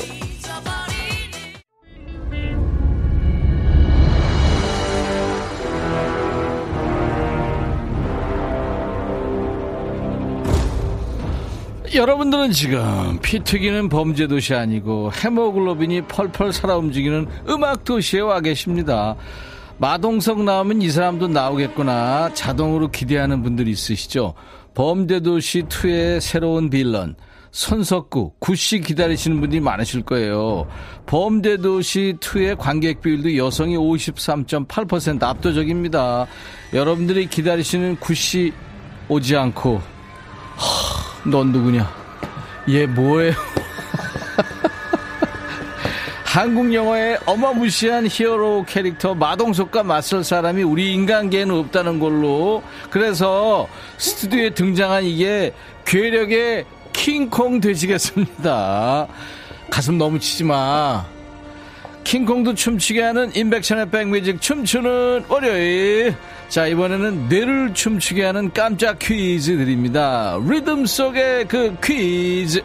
여러분들은 11.93 12.51
지금 12.51 13.19
피 13.21 13.39
튀기는 13.39 13.89
범죄 13.89 14.25
도시 14.25 14.53
아니고 14.53 15.11
헤모글로빈이 15.11 16.03
펄펄 16.03 16.53
살아 16.53 16.77
움직이는 16.77 17.27
음악 17.49 17.83
도시에 17.83 18.21
와 18.21 18.39
계십니다. 18.39 19.15
마동석 19.77 20.43
나오면 20.43 20.81
이 20.83 20.89
사람도 20.89 21.27
나오겠구나 21.27 22.33
자동으로 22.33 22.91
기대하는 22.91 23.43
분들이 23.43 23.71
있으시죠. 23.71 24.35
범죄도시 24.73 25.63
2의 25.63 26.21
새로운 26.21 26.69
빌런 26.69 27.15
손석구, 27.51 28.35
구씨 28.39 28.79
기다리시는 28.79 29.41
분들이 29.41 29.59
많으실 29.59 30.03
거예요. 30.03 30.67
범죄도시 31.07 32.17
2의 32.21 32.57
관객 32.57 33.01
비율도 33.01 33.35
여성이 33.35 33.75
53.8% 33.75 35.21
압도적입니다. 35.21 36.27
여러분들이 36.73 37.25
기다리시는 37.25 37.97
구씨 37.97 38.53
오지 39.09 39.35
않고 39.35 39.81
하, 40.55 41.10
넌 41.23 41.51
누구냐? 41.51 41.91
얘 42.69 42.85
뭐예요? 42.85 43.33
한국 46.25 46.73
영화의 46.73 47.19
어마무시한 47.25 48.07
히어로 48.09 48.65
캐릭터 48.67 49.13
마동석과 49.13 49.83
맞설 49.83 50.23
사람이 50.23 50.63
우리 50.63 50.93
인간계에는 50.93 51.53
없다는 51.53 51.99
걸로 51.99 52.63
그래서 52.89 53.67
스튜디오에 53.97 54.51
등장한 54.51 55.03
이게 55.03 55.53
괴력의 55.85 56.65
킹콩 56.93 57.59
되시겠습니다. 57.59 59.07
가슴 59.69 59.97
너무 59.97 60.19
치지 60.19 60.45
마. 60.45 61.05
킹콩도 62.03 62.55
춤추게 62.55 63.01
하는 63.01 63.35
인백션의 63.35 63.89
백뮤직 63.89 64.41
춤추는 64.41 65.25
월요일. 65.27 66.15
자, 66.51 66.67
이번에는 66.67 67.29
뇌를 67.29 67.73
춤추게 67.73 68.25
하는 68.25 68.51
깜짝 68.51 68.99
퀴즈 68.99 69.55
드립니다. 69.55 70.37
리듬 70.45 70.85
속의 70.85 71.47
그 71.47 71.73
퀴즈. 71.81 72.61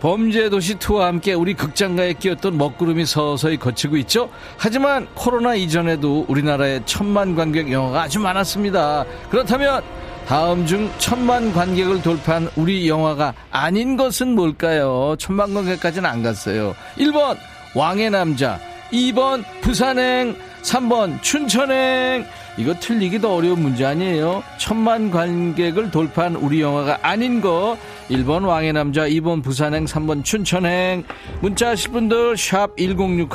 범죄도시 0.00 0.74
투와 0.80 1.06
함께 1.06 1.32
우리 1.32 1.54
극장가에 1.54 2.14
끼었던 2.14 2.58
먹구름이 2.58 3.06
서서히 3.06 3.58
거치고 3.58 3.96
있죠. 3.98 4.28
하지만 4.56 5.06
코로나 5.14 5.54
이전에도 5.54 6.24
우리나라에 6.26 6.80
천만 6.84 7.36
관객 7.36 7.70
영화가 7.70 8.02
아주 8.02 8.18
많았습니다. 8.18 9.04
그렇다면 9.30 9.84
다음 10.26 10.66
중 10.66 10.90
천만 10.98 11.52
관객을 11.52 12.02
돌파한 12.02 12.50
우리 12.56 12.88
영화가 12.88 13.34
아닌 13.52 13.96
것은 13.96 14.34
뭘까요? 14.34 15.14
천만 15.20 15.54
관객까지는 15.54 16.10
안 16.10 16.24
갔어요. 16.24 16.74
1번 16.98 17.36
왕의 17.72 18.10
남자, 18.10 18.58
2번 18.90 19.44
부산행, 19.60 20.36
3번 20.62 21.22
춘천행. 21.22 22.26
이거 22.58 22.72
틀리기도 22.74 23.34
어려운 23.34 23.60
문제 23.60 23.84
아니에요? 23.84 24.42
천만 24.58 25.10
관객을 25.10 25.90
돌파한 25.90 26.36
우리 26.36 26.62
영화가 26.62 27.00
아닌 27.02 27.40
거. 27.42 27.76
1번 28.08 28.46
왕의 28.46 28.72
남자 28.72 29.06
2번 29.06 29.42
부산행 29.42 29.84
3번 29.84 30.24
춘천행. 30.24 31.04
문자 31.40 31.70
하실 31.70 31.92
분들 31.92 32.36
샵 32.38 32.74
1061 32.78 33.28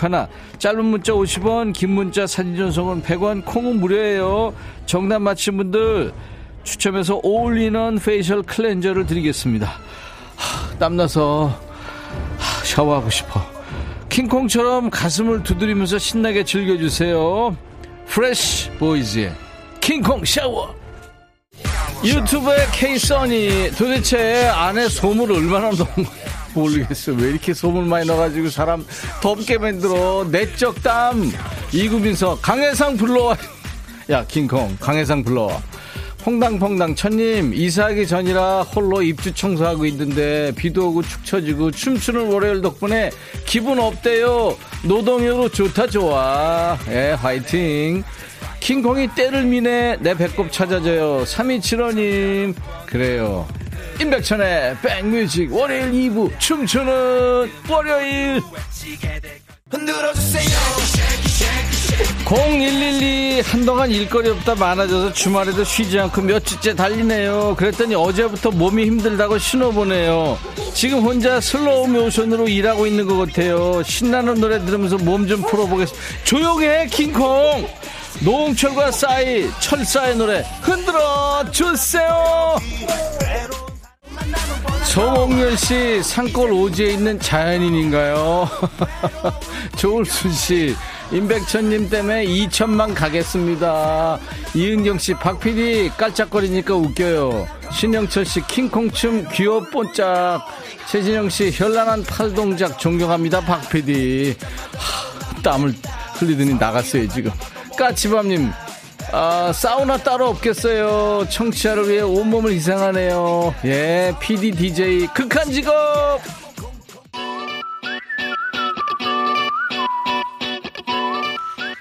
짧은 0.57 0.85
문자 0.85 1.13
50원 1.13 1.71
긴 1.73 1.91
문자 1.91 2.25
사진 2.25 2.55
전송은 2.55 3.03
100원 3.03 3.45
콩은 3.45 3.79
무료예요. 3.79 4.53
정답 4.87 5.19
맞힌 5.19 5.57
분들 5.57 6.11
추첨해서 6.63 7.19
all-in-one 7.21 7.99
facial 7.99 8.41
cleanser를 8.41 9.05
드리겠습니다. 9.05 9.67
하, 10.35 10.77
땀나서 10.79 11.59
하, 12.37 12.65
샤워하고 12.65 13.11
싶어. 13.11 13.39
킹콩처럼 14.09 14.89
가슴을 14.89 15.43
두드리면서 15.43 15.97
신나게 15.99 16.43
즐겨주세요 16.43 17.55
프레쉬 18.11 18.69
보이즈의 18.71 19.33
킹콩 19.79 20.23
샤워 20.25 20.75
유튜브의 22.03 22.67
케이써니 22.73 23.71
도대체 23.77 24.47
안에 24.47 24.89
소물 24.89 25.31
얼마나 25.31 25.69
넣은 25.69 25.77
거야 25.77 26.31
모르겠어 26.53 27.13
왜 27.13 27.29
이렇게 27.29 27.53
소물 27.53 27.85
많이 27.85 28.05
넣어가지고 28.05 28.49
사람 28.49 28.85
덥게 29.21 29.57
만들어. 29.57 30.27
내적 30.29 30.83
땀. 30.83 31.31
이구민서 31.71 32.37
강해상 32.41 32.97
불러와. 32.97 33.37
야 34.09 34.25
킹콩 34.27 34.75
강해상 34.77 35.23
불러와 35.23 35.61
퐁당퐁당 36.23 36.95
천님 36.95 37.53
이사하기 37.53 38.05
전이라 38.05 38.61
홀로 38.61 39.01
입주 39.01 39.33
청소하고 39.33 39.85
있는데 39.87 40.51
비도 40.55 40.89
오고 40.89 41.01
축 41.03 41.25
처지고 41.25 41.71
춤추는 41.71 42.31
월요일 42.31 42.61
덕분에 42.61 43.09
기분 43.45 43.79
없대요. 43.79 44.55
노동요로 44.83 45.49
좋다 45.49 45.87
좋아. 45.87 46.77
예 46.89 47.11
화이팅. 47.11 48.03
킹콩이 48.59 49.15
때를 49.15 49.43
미네 49.45 49.97
내 50.01 50.13
배꼽 50.15 50.51
찾아줘요. 50.51 51.23
3275님 51.23 52.53
그래요. 52.85 53.47
임백천의 53.99 54.77
백뮤직 54.81 55.53
월요일 55.53 55.91
2부 55.91 56.39
춤추는 56.39 57.49
월요일 57.69 58.41
흔들어주세요 59.71 60.45
0112 62.25 63.41
한동안 63.41 63.91
일거리 63.91 64.29
없다 64.29 64.55
많아져서 64.55 65.11
주말에도 65.13 65.63
쉬지 65.65 65.99
않고 65.99 66.21
며칠째 66.21 66.75
달리네요. 66.75 67.55
그랬더니 67.57 67.93
어제부터 67.95 68.51
몸이 68.51 68.85
힘들다고 68.85 69.37
신호 69.37 69.71
보내요. 69.71 70.37
지금 70.73 70.99
혼자 71.01 71.41
슬로우 71.41 71.87
모션으로 71.87 72.47
일하고 72.47 72.87
있는 72.87 73.05
것 73.05 73.17
같아요. 73.17 73.83
신나는 73.83 74.35
노래 74.35 74.63
들으면서 74.63 74.97
몸 74.97 75.27
좀 75.27 75.41
풀어보겠습니다. 75.41 76.07
조용해 76.23 76.87
킹콩. 76.87 77.67
노홍철과 78.23 78.91
싸이 78.91 79.49
철싸의 79.59 80.15
노래 80.15 80.45
흔들어 80.61 81.43
주세요. 81.51 82.55
정옥렬 84.91 85.55
씨 85.55 86.03
산골 86.03 86.51
오지에 86.51 86.91
있는 86.91 87.17
자연인인가요? 87.17 88.45
조울순 89.77 90.33
씨 90.33 90.75
임백천님 91.13 91.89
때문에 91.89 92.25
2천만 92.25 92.93
가겠습니다. 92.93 94.19
이은경 94.53 94.97
씨, 94.97 95.13
박 95.13 95.39
PD 95.39 95.89
깔짝거리니까 95.97 96.75
웃겨요. 96.75 97.47
신영철 97.71 98.25
씨, 98.25 98.45
킹콩춤 98.45 99.29
귀여본짝. 99.31 100.45
최진영 100.89 101.29
씨, 101.29 101.51
현란한 101.51 102.03
팔 102.03 102.33
동작 102.33 102.77
존경합니다, 102.77 103.39
박 103.41 103.69
PD. 103.69 104.35
하, 104.77 105.41
땀을 105.41 105.73
흘리더니 106.15 106.55
나갔어요, 106.55 107.07
지금. 107.07 107.31
까치밤님, 107.77 108.51
아, 109.13 109.51
사우나 109.53 109.97
따로 109.97 110.27
없겠어요. 110.29 111.27
청취자를 111.29 111.89
위해 111.89 112.01
온몸을 112.01 112.51
희생하네요. 112.53 113.53
예, 113.65 114.13
PD, 114.21 114.51
DJ, 114.51 115.07
극한 115.07 115.51
직업! 115.51 116.21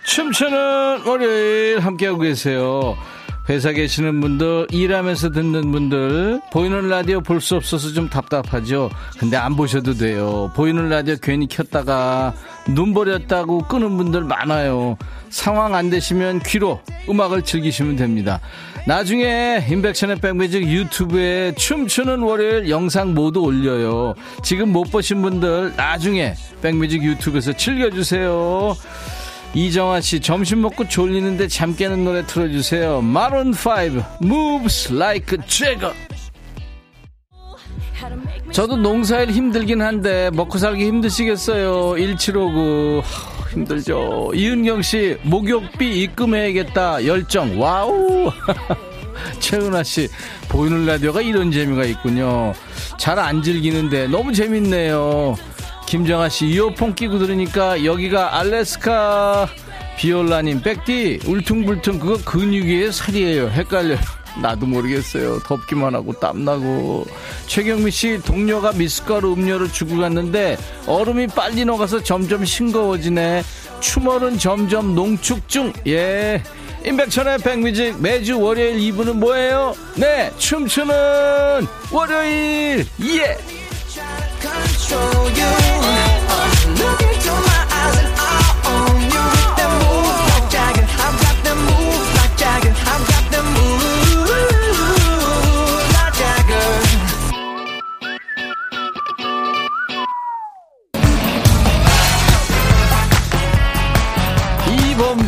춤추는 0.04 1.02
월요일 1.06 1.78
함께하고 1.80 2.18
계세요. 2.20 2.96
회사 3.48 3.72
계시는 3.72 4.20
분들, 4.20 4.68
일하면서 4.70 5.30
듣는 5.30 5.72
분들, 5.72 6.40
보이는 6.52 6.88
라디오 6.88 7.20
볼 7.20 7.40
수 7.40 7.56
없어서 7.56 7.92
좀 7.92 8.08
답답하죠? 8.08 8.90
근데 9.18 9.36
안 9.36 9.56
보셔도 9.56 9.94
돼요. 9.94 10.52
보이는 10.54 10.88
라디오 10.88 11.16
괜히 11.20 11.48
켰다가 11.48 12.32
눈 12.68 12.94
버렸다고 12.94 13.62
끄는 13.66 13.96
분들 13.96 14.24
많아요. 14.24 14.96
상황 15.30 15.74
안 15.74 15.90
되시면 15.90 16.40
귀로 16.40 16.80
음악을 17.08 17.42
즐기시면 17.42 17.96
됩니다. 17.96 18.40
나중에 18.86 19.64
인백션의 19.68 20.16
백뮤직 20.16 20.66
유튜브에 20.66 21.52
춤추는 21.54 22.20
월요일 22.20 22.68
영상 22.70 23.14
모두 23.14 23.40
올려요. 23.40 24.14
지금 24.42 24.72
못 24.72 24.84
보신 24.90 25.22
분들 25.22 25.74
나중에 25.76 26.34
백뮤직 26.62 27.02
유튜브에서 27.02 27.52
즐겨주세요. 27.52 28.76
이정아 29.52 30.00
씨 30.00 30.20
점심 30.20 30.62
먹고 30.62 30.86
졸리는데 30.86 31.48
잠 31.48 31.74
깨는 31.74 32.04
노래 32.04 32.24
틀어주세요. 32.24 33.02
마룬 33.02 33.52
5 33.52 34.02
Moves 34.22 34.92
Like 34.92 35.38
a 35.38 35.46
Dragon. 35.46 36.09
저도 38.52 38.76
농사일 38.76 39.30
힘들긴 39.30 39.80
한데 39.80 40.30
먹고 40.32 40.58
살기 40.58 40.84
힘드시겠어요. 40.86 41.96
1759 41.96 43.02
힘들죠. 43.52 44.32
이은경 44.34 44.82
씨 44.82 45.16
목욕비 45.22 46.02
입금해야겠다. 46.02 47.06
열정 47.06 47.60
와우. 47.60 48.30
최은아 49.38 49.82
씨 49.82 50.08
보이는 50.48 50.84
라디오가 50.86 51.20
이런 51.20 51.50
재미가 51.50 51.84
있군요. 51.84 52.52
잘 52.98 53.18
안 53.18 53.42
즐기는데 53.42 54.08
너무 54.08 54.32
재밌네요. 54.32 55.36
김정아 55.86 56.28
씨 56.28 56.46
이어폰 56.48 56.94
끼고 56.94 57.18
들으니까 57.18 57.84
여기가 57.84 58.38
알래스카 58.38 59.48
비올라님 59.98 60.62
백디 60.62 61.20
울퉁불퉁 61.26 61.98
그거 61.98 62.16
근육이에요 62.24 62.92
살이에요 62.92 63.48
헷갈려요 63.48 63.98
나도 64.40 64.66
모르겠어요. 64.66 65.40
덥기만 65.40 65.94
하고 65.94 66.12
땀나고. 66.12 67.06
최경미 67.46 67.90
씨 67.90 68.20
동료가 68.24 68.72
미숫가루 68.72 69.32
음료를 69.32 69.72
주고 69.72 69.98
갔는데 69.98 70.56
얼음이 70.86 71.28
빨리 71.28 71.64
녹아서 71.64 72.02
점점 72.02 72.44
싱거워지네. 72.44 73.42
추멀은 73.80 74.38
점점 74.38 74.94
농축 74.94 75.48
중 75.48 75.72
예. 75.86 76.42
임백천의 76.84 77.38
백뮤직 77.38 78.00
매주 78.00 78.40
월요일 78.40 78.78
2부는 78.78 79.14
뭐예요? 79.14 79.74
네 79.96 80.30
춤추는 80.38 80.94
월요일. 81.92 82.86
예 83.02 83.36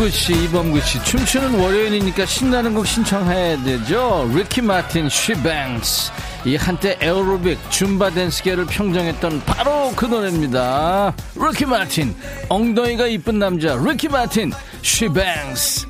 이범구 0.03 0.11
씨, 0.11 0.33
이범구 0.33 0.81
씨. 0.81 1.05
춤추는 1.05 1.61
월요일이니까 1.61 2.27
신나는 2.27 2.75
곡 2.75 2.85
신청해야 2.85 3.63
되죠. 3.63 4.29
리키 4.35 4.61
마틴, 4.61 5.09
She 5.09 5.43
Bangs. 5.43 6.11
이 6.45 6.57
한때 6.57 6.99
에어로빅, 7.01 7.57
줌바 7.71 8.11
댄스계를 8.11 8.67
평정했던 8.67 9.45
바로 9.47 9.93
그 9.95 10.07
노래입니다. 10.07 11.15
리키 11.37 11.67
마틴, 11.67 12.17
엉덩이가 12.49 13.07
이쁜 13.07 13.39
남자, 13.39 13.77
리키 13.77 14.09
마틴, 14.09 14.51
She 14.83 15.17
Bangs. 15.17 15.87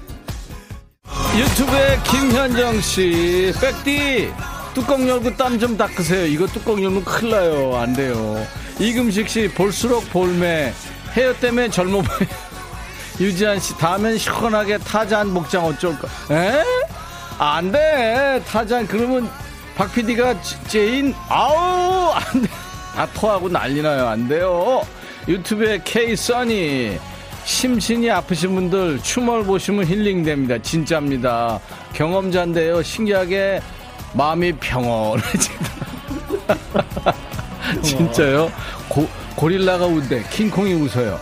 유튜브에 1.39 1.99
김현정 2.05 2.83
씨, 2.83 3.51
백디, 3.59 4.31
뚜껑 4.75 5.09
열고 5.09 5.39
땀 5.39 5.59
좀 5.59 5.75
닦으세요. 5.79 6.27
이거 6.27 6.47
뚜껑 6.47 6.83
열면 6.83 7.03
큰일 7.07 7.31
나요. 7.31 7.77
안 7.77 7.95
돼요. 7.95 8.47
이금식 8.79 9.27
씨, 9.27 9.49
볼수록 9.49 10.11
볼매. 10.11 10.75
헤어 11.17 11.33
때문에 11.41 11.71
젊어 11.71 12.03
보여. 12.03 12.52
유지한 13.21 13.61
씨, 13.61 13.77
다음엔 13.79 14.19
시원하게 14.19 14.79
타잔 14.79 15.33
복장 15.33 15.65
어쩔까? 15.65 16.09
에? 16.31 16.63
안 17.39 17.71
돼. 17.71 18.43
타잔, 18.47 18.87
그러면 18.87 19.31
박 19.77 19.93
PD가 19.93 20.35
제인, 20.69 21.15
아우, 21.29 22.11
안 22.13 22.43
돼. 22.43 22.49
다 22.95 23.07
토하고 23.15 23.49
난리 23.49 23.83
나요. 23.83 24.07
안 24.09 24.29
돼요. 24.29 24.83
유튜브에 25.29 25.81
K 25.85 26.17
써니. 26.17 26.99
심신이 27.45 28.09
아프신 28.11 28.55
분들 28.55 29.01
춤을 29.03 29.45
보시면 29.45 29.87
힐링됩니다. 29.87 30.59
진짜입니다. 30.59 31.59
경험자인데요. 31.93 32.83
신기하게 32.83 33.61
마음이 34.13 34.53
평온해집니다. 34.53 35.73
진짜요? 37.83 38.53
고, 38.89 39.09
고릴라가 39.35 39.87
웃대. 39.87 40.23
킹콩이 40.31 40.75
웃어요. 40.75 41.19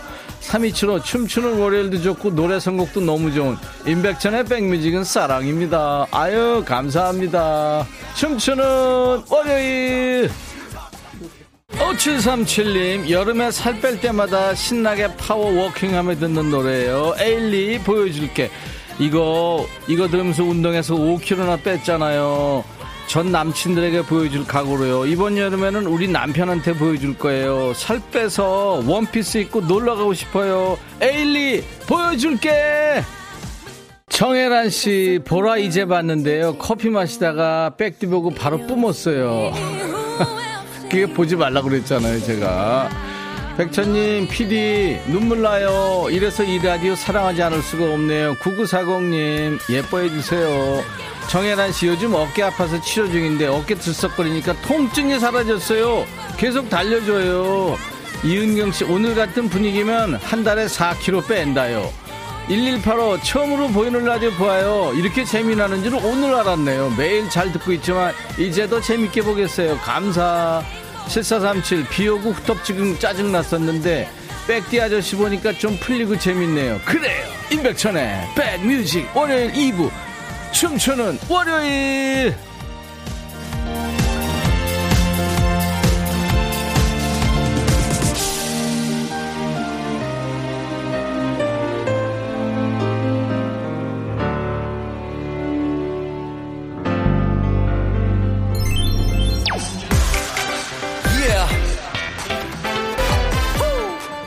327호 0.51 1.03
춤추는 1.03 1.59
월요일도 1.59 2.01
좋고 2.01 2.35
노래 2.35 2.59
선곡도 2.59 3.01
너무 3.01 3.33
좋은 3.33 3.55
임백천의 3.87 4.45
백뮤직은 4.45 5.03
사랑입니다. 5.03 6.07
아유 6.11 6.63
감사합니다. 6.65 7.87
춤추는 8.15 8.63
월요일 9.29 10.29
5737님 11.71 13.09
여름에 13.09 13.49
살 13.51 13.79
뺄 13.79 13.99
때마다 14.01 14.53
신나게 14.53 15.15
파워워킹하며 15.15 16.15
듣는 16.15 16.51
노래예요. 16.51 17.15
에일리 17.17 17.79
보여줄게. 17.79 18.51
이거 18.99 19.65
이거 19.87 20.07
들으면서 20.09 20.43
운동해서 20.43 20.95
5kg나 20.95 21.63
뺐잖아요. 21.63 22.63
전 23.11 23.29
남친들에게 23.29 24.03
보여줄 24.03 24.47
각오로요. 24.47 25.05
이번 25.05 25.37
여름에는 25.37 25.85
우리 25.85 26.07
남편한테 26.07 26.71
보여줄 26.71 27.17
거예요. 27.17 27.73
살 27.73 28.01
빼서 28.09 28.81
원피스 28.87 29.39
입고 29.39 29.59
놀러 29.59 29.97
가고 29.97 30.13
싶어요. 30.13 30.77
에일리 31.01 31.61
보여줄게. 31.89 33.03
정혜란 34.07 34.69
씨 34.69 35.19
보라 35.25 35.57
이제 35.57 35.83
봤는데요. 35.83 36.55
커피 36.57 36.89
마시다가 36.89 37.71
백디 37.75 38.07
보고 38.07 38.29
바로 38.29 38.65
뿜었어요. 38.65 39.51
그게 40.89 41.05
보지 41.05 41.35
말라 41.35 41.61
그랬잖아요, 41.63 42.21
제가. 42.21 42.89
백천님, 43.57 44.29
PD, 44.29 45.01
눈물 45.07 45.41
나요. 45.41 46.07
이래서 46.09 46.43
이 46.43 46.59
라디오 46.59 46.95
사랑하지 46.95 47.43
않을 47.43 47.61
수가 47.61 47.93
없네요. 47.93 48.35
9940님, 48.35 49.59
예뻐해 49.69 50.07
주세요. 50.07 50.81
정혜란 51.29 51.71
씨, 51.71 51.87
요즘 51.87 52.13
어깨 52.13 52.43
아파서 52.43 52.79
치료 52.81 53.09
중인데 53.09 53.47
어깨 53.47 53.75
들썩거리니까 53.75 54.61
통증이 54.61 55.19
사라졌어요. 55.19 56.05
계속 56.37 56.69
달려줘요. 56.69 57.77
이은경 58.23 58.71
씨, 58.71 58.83
오늘 58.83 59.15
같은 59.15 59.49
분위기면 59.49 60.15
한 60.15 60.43
달에 60.43 60.65
4kg 60.65 61.27
뺀다요. 61.27 61.91
1185 62.47 63.21
처음으로 63.23 63.69
보이는 63.69 64.03
라디오 64.03 64.31
보아요. 64.31 64.91
이렇게 64.95 65.23
재미나는 65.23 65.83
줄 65.83 65.95
오늘 65.95 66.35
알았네요. 66.35 66.93
매일 66.97 67.29
잘 67.29 67.51
듣고 67.51 67.71
있지만 67.73 68.13
이제 68.37 68.67
더 68.67 68.81
재밌게 68.81 69.21
보겠어요. 69.21 69.77
감사. 69.77 70.61
7437 71.07 71.87
비오고 71.89 72.31
후텁 72.31 72.63
지금 72.63 72.97
짜증났었는데 72.97 74.09
백디 74.47 74.81
아저씨 74.81 75.15
보니까 75.15 75.53
좀 75.53 75.77
풀리고 75.77 76.17
재밌네요. 76.17 76.81
그래요. 76.85 77.25
임백천의 77.51 78.29
백뮤직 78.35 79.07
월요일 79.15 79.51
2부 79.51 79.89
춤추는 80.51 81.19
월요일. 81.29 82.35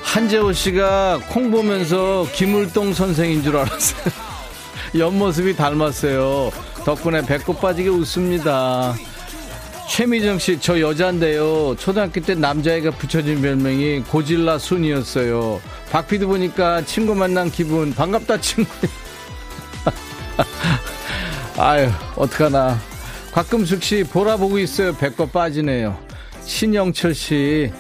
한재호 0.03 0.53
씨가 0.53 1.21
콩 1.29 1.51
보면서 1.51 2.27
김울동 2.33 2.95
선생인 2.95 3.43
줄 3.43 3.57
알았어요. 3.57 4.24
옆모습이 4.97 5.57
닮았어요. 5.57 6.51
덕분에 6.85 7.23
배꼽 7.23 7.61
빠지게 7.61 7.89
웃습니다. 7.89 8.95
최미정 9.89 10.39
씨, 10.39 10.59
저 10.61 10.81
여잔데요. 10.81 11.77
초등학교 11.77 12.21
때 12.21 12.35
남자애가 12.35 12.93
붙여준 12.93 13.43
별명이 13.43 14.03
고질라 14.03 14.59
순이었어요. 14.59 15.61
박피드 15.91 16.27
보니까 16.27 16.85
친구 16.85 17.15
만난 17.15 17.51
기분 17.51 17.93
반갑다 17.93 18.41
친구. 18.41 18.71
아유, 21.59 21.89
어떡하나. 22.17 22.79
곽금숙 23.33 23.83
씨, 23.83 24.05
보라 24.05 24.37
보고 24.37 24.59
있어요. 24.59 24.95
배꼽 24.95 25.33
빠지네요. 25.33 25.97
신영철 26.45 27.15
씨, 27.15 27.73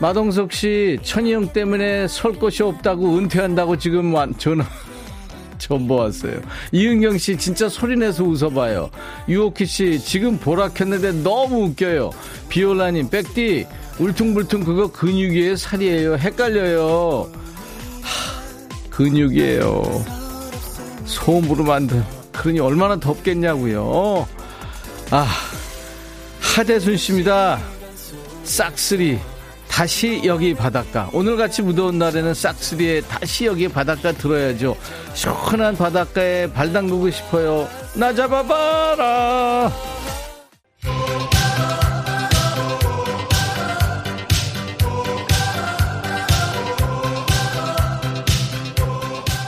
마동석 0.00 0.52
씨, 0.52 0.98
천희영 1.02 1.52
때문에 1.52 2.08
설 2.08 2.32
곳이 2.32 2.62
없다고 2.62 3.18
은퇴한다고 3.18 3.76
지금 3.76 4.14
완, 4.14 4.36
전화, 4.38 4.64
전보 5.64 5.94
왔어요. 5.94 6.40
이은경 6.72 7.16
씨, 7.16 7.36
진짜 7.38 7.68
소리내서 7.68 8.22
웃어봐요. 8.22 8.90
유오키 9.28 9.64
씨, 9.64 9.98
지금 9.98 10.38
보라 10.38 10.68
켰는데 10.68 11.12
너무 11.22 11.64
웃겨요. 11.64 12.10
비올라님, 12.50 13.08
백디, 13.08 13.66
울퉁불퉁 13.98 14.62
그거 14.64 14.92
근육이에요? 14.92 15.56
살이에요? 15.56 16.16
헷갈려요. 16.16 17.32
하, 18.02 18.90
근육이에요. 18.90 20.04
소음으로 21.06 21.64
만든. 21.64 22.04
그러니 22.32 22.60
얼마나 22.60 23.00
덥겠냐고요. 23.00 24.28
아, 25.10 25.26
하대순 26.40 26.96
씨입니다. 26.98 27.58
싹쓸이. 28.44 29.18
다시 29.74 30.22
여기 30.24 30.54
바닷가. 30.54 31.10
오늘같이 31.12 31.60
무더운 31.60 31.98
날에는 31.98 32.32
싹쓸이에 32.32 33.00
다시 33.00 33.46
여기 33.46 33.66
바닷가 33.66 34.12
들어야죠. 34.12 34.76
시원한 35.14 35.76
바닷가에 35.76 36.46
발 36.52 36.72
담그고 36.72 37.10
싶어요. 37.10 37.68
나 37.96 38.14
잡아봐라. 38.14 39.72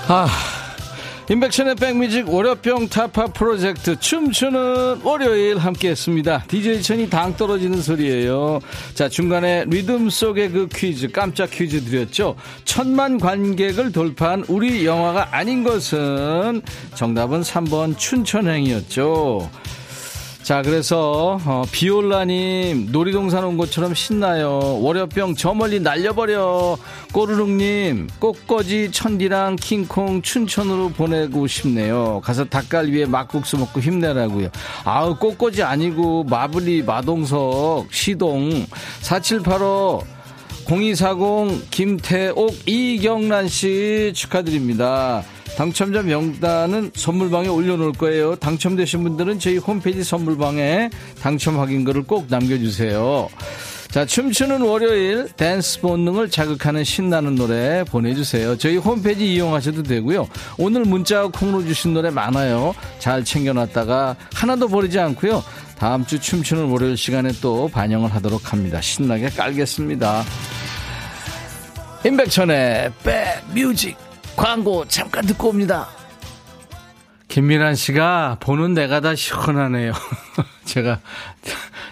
아, 0.08 0.28
인백션의 1.28 1.74
백뮤직 1.74 2.28
월요병 2.28 2.88
타파 2.88 3.26
프로젝트 3.26 3.98
춤추는 3.98 5.00
월요일 5.02 5.58
함께 5.58 5.90
했습니다. 5.90 6.44
DJ 6.46 6.82
천이 6.82 7.10
당 7.10 7.36
떨어지는 7.36 7.82
소리예요. 7.82 8.60
자, 8.94 9.08
중간에 9.08 9.64
리듬 9.66 10.08
속의 10.08 10.50
그 10.50 10.68
퀴즈, 10.72 11.10
깜짝 11.10 11.50
퀴즈 11.50 11.84
드렸죠. 11.84 12.36
천만 12.64 13.18
관객을 13.18 13.90
돌파한 13.90 14.44
우리 14.46 14.86
영화가 14.86 15.36
아닌 15.36 15.64
것은 15.64 16.62
정답은 16.94 17.40
3번 17.40 17.98
춘천행이었죠. 17.98 19.50
자, 20.46 20.62
그래서 20.62 21.40
어, 21.44 21.64
비올라님 21.72 22.92
놀이동산 22.92 23.42
온 23.42 23.56
것처럼 23.56 23.96
신나요. 23.96 24.78
월요병 24.80 25.34
저 25.34 25.52
멀리 25.52 25.80
날려버려. 25.80 26.78
꼬르륵님 27.12 28.06
꽃거지 28.20 28.92
천디랑 28.92 29.56
킹콩 29.56 30.22
춘천으로 30.22 30.90
보내고 30.90 31.48
싶네요. 31.48 32.20
가서 32.22 32.44
닭갈 32.44 32.90
위에 32.92 33.06
막국수 33.06 33.58
먹고 33.58 33.80
힘내라고요. 33.80 34.50
아우 34.84 35.18
꽃거지 35.18 35.64
아니고 35.64 36.22
마블리 36.22 36.84
마동석 36.84 37.88
시동 37.90 38.66
4785 39.00 40.04
0240 40.70 41.70
김태옥 41.72 42.68
이경란 42.68 43.48
씨 43.48 44.12
축하드립니다. 44.14 45.24
당첨자 45.56 46.02
명단은 46.02 46.90
선물방에 46.94 47.48
올려놓을 47.48 47.92
거예요. 47.92 48.36
당첨되신 48.36 49.02
분들은 49.02 49.38
저희 49.38 49.56
홈페이지 49.58 50.04
선물방에 50.04 50.90
당첨 51.20 51.58
확인글을 51.58 52.02
꼭 52.04 52.26
남겨주세요. 52.28 53.28
자, 53.90 54.04
춤추는 54.04 54.60
월요일 54.60 55.28
댄스 55.36 55.80
본능을 55.80 56.30
자극하는 56.30 56.84
신나는 56.84 57.34
노래 57.34 57.82
보내주세요. 57.84 58.58
저희 58.58 58.76
홈페이지 58.76 59.32
이용하셔도 59.32 59.84
되고요. 59.84 60.28
오늘 60.58 60.82
문자 60.82 61.26
콩으로 61.28 61.64
주신 61.64 61.94
노래 61.94 62.10
많아요. 62.10 62.74
잘 62.98 63.24
챙겨놨다가 63.24 64.16
하나도 64.34 64.68
버리지 64.68 64.98
않고요. 64.98 65.42
다음 65.78 66.04
주 66.04 66.20
춤추는 66.20 66.66
월요일 66.66 66.96
시간에 66.98 67.30
또 67.40 67.68
반영을 67.68 68.14
하도록 68.14 68.52
합니다. 68.52 68.82
신나게 68.82 69.30
깔겠습니다. 69.30 70.24
임백천의 72.04 72.92
백뮤직 73.02 74.05
광고 74.36 74.84
잠깐 74.86 75.24
듣고 75.26 75.48
옵니다. 75.48 75.88
김미란 77.28 77.74
씨가 77.74 78.38
보는 78.40 78.74
내가 78.74 79.00
다 79.00 79.14
시원하네요. 79.14 79.92
제가 80.64 81.00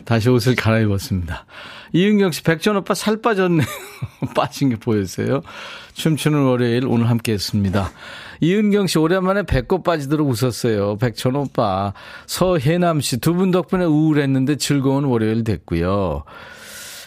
다시 0.05 0.28
옷을 0.30 0.55
갈아입었습니다. 0.55 1.47
이은경 1.92 2.32
씨, 2.32 2.42
백전 2.42 2.76
오빠 2.76 2.95
살 2.95 3.20
빠졌네요. 3.20 3.66
빠진 4.34 4.68
게 4.70 4.76
보였어요. 4.76 5.42
춤추는 5.95 6.42
월요일 6.45 6.86
오늘 6.86 7.09
함께 7.09 7.32
했습니다. 7.32 7.90
이은경 8.40 8.86
씨, 8.88 8.99
오랜만에 8.99 9.45
배꼽 9.45 9.82
빠지도록 9.84 10.28
웃었어요. 10.28 10.97
백천 10.99 11.36
오빠. 11.36 11.92
서혜남 12.26 13.01
씨, 13.01 13.18
두 13.18 13.34
분 13.34 13.51
덕분에 13.51 13.84
우울했는데 13.84 14.57
즐거운 14.57 15.05
월요일 15.05 15.45
됐고요. 15.45 16.24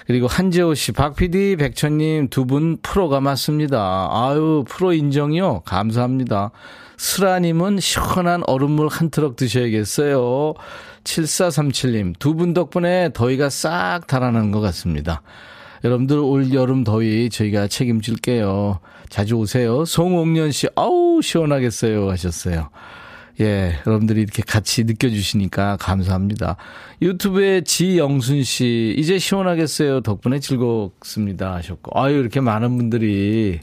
그리고 0.08 0.28
한재호 0.28 0.74
씨, 0.74 0.94
박 0.94 1.16
PD, 1.16 1.58
백천님 1.58 2.30
두 2.30 2.46
분 2.46 2.78
프로가 2.82 3.20
맞습니다. 3.20 4.08
아유, 4.10 4.64
프로 4.68 4.94
인정이요? 4.94 5.64
감사합니다. 5.66 6.52
슬아님은 6.98 7.80
시원한 7.82 8.42
얼음물 8.48 8.88
한 8.88 9.10
트럭 9.10 9.36
드셔야겠어요. 9.36 10.54
7437님, 11.04 12.18
두 12.20 12.34
분 12.36 12.54
덕분에 12.54 13.12
더위가 13.14 13.50
싹 13.50 14.08
달아난 14.08 14.52
것 14.52 14.62
같습니다. 14.62 15.22
여러분들 15.84 16.18
올 16.18 16.54
여름 16.54 16.84
더위 16.84 17.30
저희가 17.30 17.68
책임질게요. 17.68 18.80
자주 19.10 19.36
오세요. 19.36 19.86
송옥년 19.86 20.52
씨, 20.52 20.68
아우, 20.76 21.20
시원하겠어요. 21.22 22.10
하셨어요. 22.10 22.70
예, 23.40 23.76
여러분들이 23.86 24.22
이렇게 24.22 24.42
같이 24.42 24.84
느껴주시니까 24.84 25.78
감사합니다. 25.78 26.58
유튜브에 27.02 27.62
지영순 27.62 28.44
씨, 28.44 28.96
이제 28.98 29.20
시원하겠어요. 29.20 30.02
덕분에 30.02 30.40
즐겁습니다. 30.40 31.54
하셨고. 31.56 32.00
아유, 32.00 32.18
이렇게 32.18 32.40
많은 32.40 32.76
분들이 32.78 33.60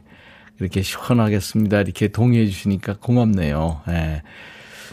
이렇게 0.61 0.83
시원하겠습니다. 0.83 1.81
이렇게 1.81 2.09
동의해 2.09 2.47
주시니까 2.47 2.99
고맙네요. 3.01 3.81
예. 3.89 4.23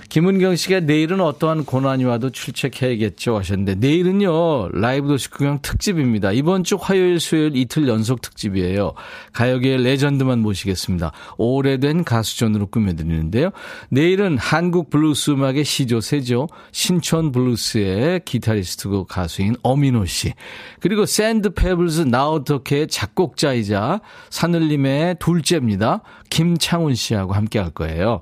김은경 0.09 0.55
씨가 0.55 0.81
내일은 0.81 1.21
어떠한 1.21 1.65
고난이 1.65 2.03
와도 2.03 2.29
출첵해야겠죠 2.29 3.37
하셨는데 3.37 3.75
내일은요 3.75 4.69
라이브 4.69 5.07
도시 5.07 5.29
구경 5.29 5.59
특집입니다. 5.61 6.31
이번 6.31 6.63
주 6.63 6.77
화요일 6.79 7.19
수요일 7.19 7.55
이틀 7.55 7.87
연속 7.87 8.21
특집이에요. 8.21 8.93
가요계의 9.33 9.83
레전드만 9.83 10.39
모시겠습니다. 10.39 11.11
오래된 11.37 12.03
가수전으로 12.03 12.67
꾸며드리는데요. 12.67 13.51
내일은 13.89 14.37
한국 14.37 14.89
블루스 14.89 15.31
음악의 15.31 15.65
시조새죠. 15.65 16.47
신촌 16.71 17.31
블루스의 17.31 18.21
기타리스트고 18.25 19.05
가수인 19.05 19.55
엄인호 19.63 20.05
씨 20.05 20.33
그리고 20.79 21.05
샌드 21.05 21.53
페블즈 21.53 22.01
나 22.01 22.14
어떡해의 22.14 22.87
작곡자이자 22.87 24.01
산울림의 24.29 25.17
둘째입니다. 25.19 26.01
김창훈 26.29 26.95
씨하고 26.95 27.33
함께 27.33 27.59
할 27.59 27.71
거예요. 27.71 28.21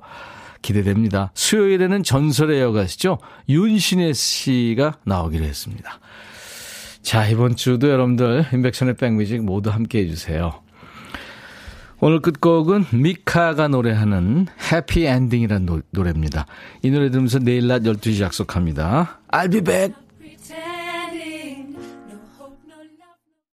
기대됩니다. 0.62 1.32
수요일에는 1.34 2.04
전설의 2.04 2.62
여가수시죠. 2.62 3.20
윤시내 3.48 4.14
씨가 4.14 4.98
나오기로 5.06 5.46
했습니다. 5.46 6.00
자, 7.02 7.28
이번 7.28 7.56
주도 7.56 7.90
여러분들 7.90 8.46
임백천의 8.54 8.96
백뮤직 8.96 9.44
모두 9.44 9.70
함께 9.70 10.00
해주세요. 10.00 10.62
오늘 12.02 12.22
끝곡은 12.22 12.86
미카가 12.94 13.68
노래하는 13.68 14.48
Happy 14.72 15.06
Ending이라는 15.06 15.82
노래입니다. 15.92 16.46
이 16.82 16.92
노래 16.92 17.10
들으면서 17.10 17.40
내일 17.40 17.68
낮 17.68 17.82
12시 17.82 18.22
약속합니다. 18.22 19.20
I'll 19.32 19.52
be 19.52 19.62
back. 19.62 20.09